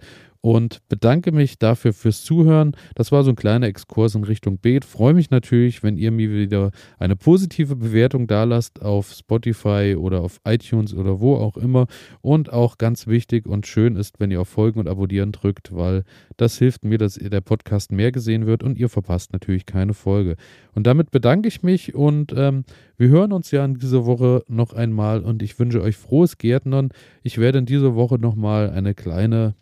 und 0.48 0.80
bedanke 0.88 1.34
mich 1.34 1.60
dafür 1.60 1.92
fürs 1.92 2.24
Zuhören. 2.24 2.72
Das 2.96 3.12
war 3.12 3.26
so 3.26 3.32
ein 3.32 3.36
kleiner 3.36 3.68
Exkurs 3.68 4.16
in 4.16 4.24
Richtung 4.24 4.60
Beet. 4.60 4.86
Freue 4.86 5.14
mich 5.14 5.30
natürlich, 5.30 5.84
wenn 5.84 5.98
ihr 5.98 6.10
mir 6.10 6.32
wieder 6.32 6.72
eine 6.98 7.18
positive 7.18 7.76
Bewertung 7.76 8.28
da 8.28 8.46
lasst 8.46 8.82
auf 8.82 9.12
Spotify 9.12 9.98
oder 10.00 10.22
auf 10.22 10.40
iTunes 10.46 10.94
oder 10.94 11.20
wo 11.20 11.36
auch 11.36 11.58
immer. 11.58 11.88
Und 12.22 12.54
auch 12.54 12.78
ganz 12.78 13.08
wichtig 13.08 13.46
und 13.46 13.68
schön 13.68 13.98
ist, 13.98 14.22
wenn 14.22 14.32
ihr 14.32 14.40
auf 14.40 14.48
Folgen 14.48 14.80
und 14.80 14.88
Abonnieren 14.88 15.34
drückt, 15.34 15.76
weil 15.76 16.06
das 16.38 16.58
hilft 16.58 16.86
mir, 16.86 16.98
dass 16.98 17.16
der 17.16 17.42
Podcast 17.42 17.92
mehr 17.92 18.14
gesehen 18.14 18.46
wird 18.46 18.64
und 18.64 18.78
ihr 18.78 18.88
verpasst 18.88 19.34
natürlich 19.34 19.66
keine 19.66 19.94
Folge. 19.94 20.38
Und 20.74 20.88
damit 20.88 21.12
bedanke 21.12 21.50
ich 21.50 21.62
mich 21.62 21.94
und 21.94 22.34
ähm, 22.38 22.64
wir 22.96 23.10
hören 23.10 23.34
uns 23.34 23.52
ja 23.52 23.66
in 23.66 23.80
dieser 23.80 24.06
Woche 24.06 24.46
noch 24.48 24.72
einmal 24.72 25.26
und 25.26 25.44
ich 25.44 25.60
wünsche 25.60 25.82
euch 25.82 25.98
frohes 25.98 26.38
Gärtnern. 26.38 26.92
Ich 27.22 27.38
werde 27.38 27.60
in 27.60 27.66
dieser 27.66 27.96
Woche 27.96 28.18
nochmal 28.18 28.70
eine 28.70 28.94
kleine 28.94 29.54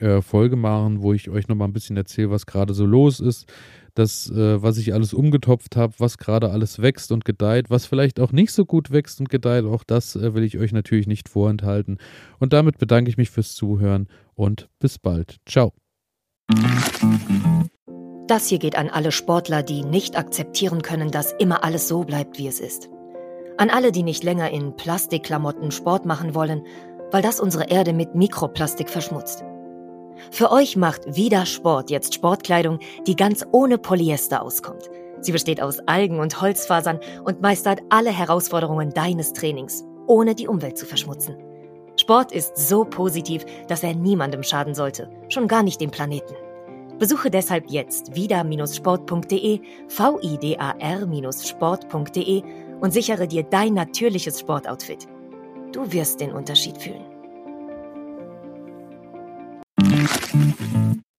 äh, 0.00 0.20
Folge 0.22 0.56
machen, 0.56 1.02
wo 1.02 1.12
ich 1.12 1.30
euch 1.30 1.48
nochmal 1.48 1.68
ein 1.68 1.72
bisschen 1.72 1.96
erzähle, 1.96 2.30
was 2.30 2.46
gerade 2.46 2.74
so 2.74 2.86
los 2.86 3.20
ist, 3.20 3.46
das, 3.94 4.30
äh, 4.30 4.62
was 4.62 4.78
ich 4.78 4.94
alles 4.94 5.12
umgetopft 5.12 5.76
habe, 5.76 5.94
was 5.98 6.18
gerade 6.18 6.50
alles 6.50 6.80
wächst 6.80 7.10
und 7.10 7.24
gedeiht, 7.24 7.70
was 7.70 7.86
vielleicht 7.86 8.20
auch 8.20 8.32
nicht 8.32 8.52
so 8.52 8.64
gut 8.64 8.90
wächst 8.90 9.20
und 9.20 9.28
gedeiht, 9.28 9.64
auch 9.64 9.84
das 9.84 10.14
äh, 10.14 10.34
will 10.34 10.44
ich 10.44 10.58
euch 10.58 10.72
natürlich 10.72 11.06
nicht 11.06 11.28
vorenthalten. 11.28 11.98
Und 12.38 12.52
damit 12.52 12.78
bedanke 12.78 13.10
ich 13.10 13.16
mich 13.16 13.30
fürs 13.30 13.54
Zuhören 13.54 14.06
und 14.34 14.68
bis 14.78 14.98
bald. 14.98 15.38
Ciao. 15.46 15.72
Das 18.28 18.46
hier 18.46 18.58
geht 18.58 18.76
an 18.76 18.90
alle 18.90 19.10
Sportler, 19.10 19.62
die 19.62 19.82
nicht 19.82 20.16
akzeptieren 20.16 20.82
können, 20.82 21.10
dass 21.10 21.32
immer 21.38 21.64
alles 21.64 21.88
so 21.88 22.04
bleibt, 22.04 22.38
wie 22.38 22.46
es 22.46 22.60
ist. 22.60 22.88
An 23.56 23.70
alle, 23.70 23.90
die 23.90 24.04
nicht 24.04 24.22
länger 24.22 24.50
in 24.50 24.76
Plastikklamotten 24.76 25.72
Sport 25.72 26.06
machen 26.06 26.34
wollen, 26.34 26.62
weil 27.10 27.22
das 27.22 27.40
unsere 27.40 27.68
Erde 27.70 27.92
mit 27.92 28.14
Mikroplastik 28.14 28.90
verschmutzt. 28.90 29.42
Für 30.30 30.50
euch 30.50 30.76
macht 30.76 31.02
Vida 31.06 31.46
Sport 31.46 31.90
jetzt 31.90 32.14
Sportkleidung, 32.14 32.78
die 33.06 33.16
ganz 33.16 33.44
ohne 33.52 33.78
Polyester 33.78 34.42
auskommt. 34.42 34.90
Sie 35.20 35.32
besteht 35.32 35.60
aus 35.60 35.80
Algen 35.80 36.20
und 36.20 36.40
Holzfasern 36.40 37.00
und 37.24 37.40
meistert 37.40 37.80
alle 37.88 38.10
Herausforderungen 38.10 38.90
deines 38.90 39.32
Trainings, 39.32 39.84
ohne 40.06 40.34
die 40.34 40.48
Umwelt 40.48 40.78
zu 40.78 40.86
verschmutzen. 40.86 41.36
Sport 41.96 42.32
ist 42.32 42.56
so 42.56 42.84
positiv, 42.84 43.44
dass 43.66 43.82
er 43.82 43.94
niemandem 43.94 44.42
schaden 44.42 44.74
sollte, 44.74 45.10
schon 45.28 45.48
gar 45.48 45.62
nicht 45.62 45.80
dem 45.80 45.90
Planeten. 45.90 46.34
Besuche 46.98 47.30
deshalb 47.30 47.70
jetzt 47.70 48.14
vida-sport.de, 48.14 49.60
vidar-sport.de 49.88 52.42
und 52.80 52.92
sichere 52.92 53.28
dir 53.28 53.44
dein 53.44 53.74
natürliches 53.74 54.40
Sportoutfit. 54.40 55.06
Du 55.72 55.92
wirst 55.92 56.20
den 56.20 56.32
Unterschied 56.32 56.78
fühlen. 56.78 57.17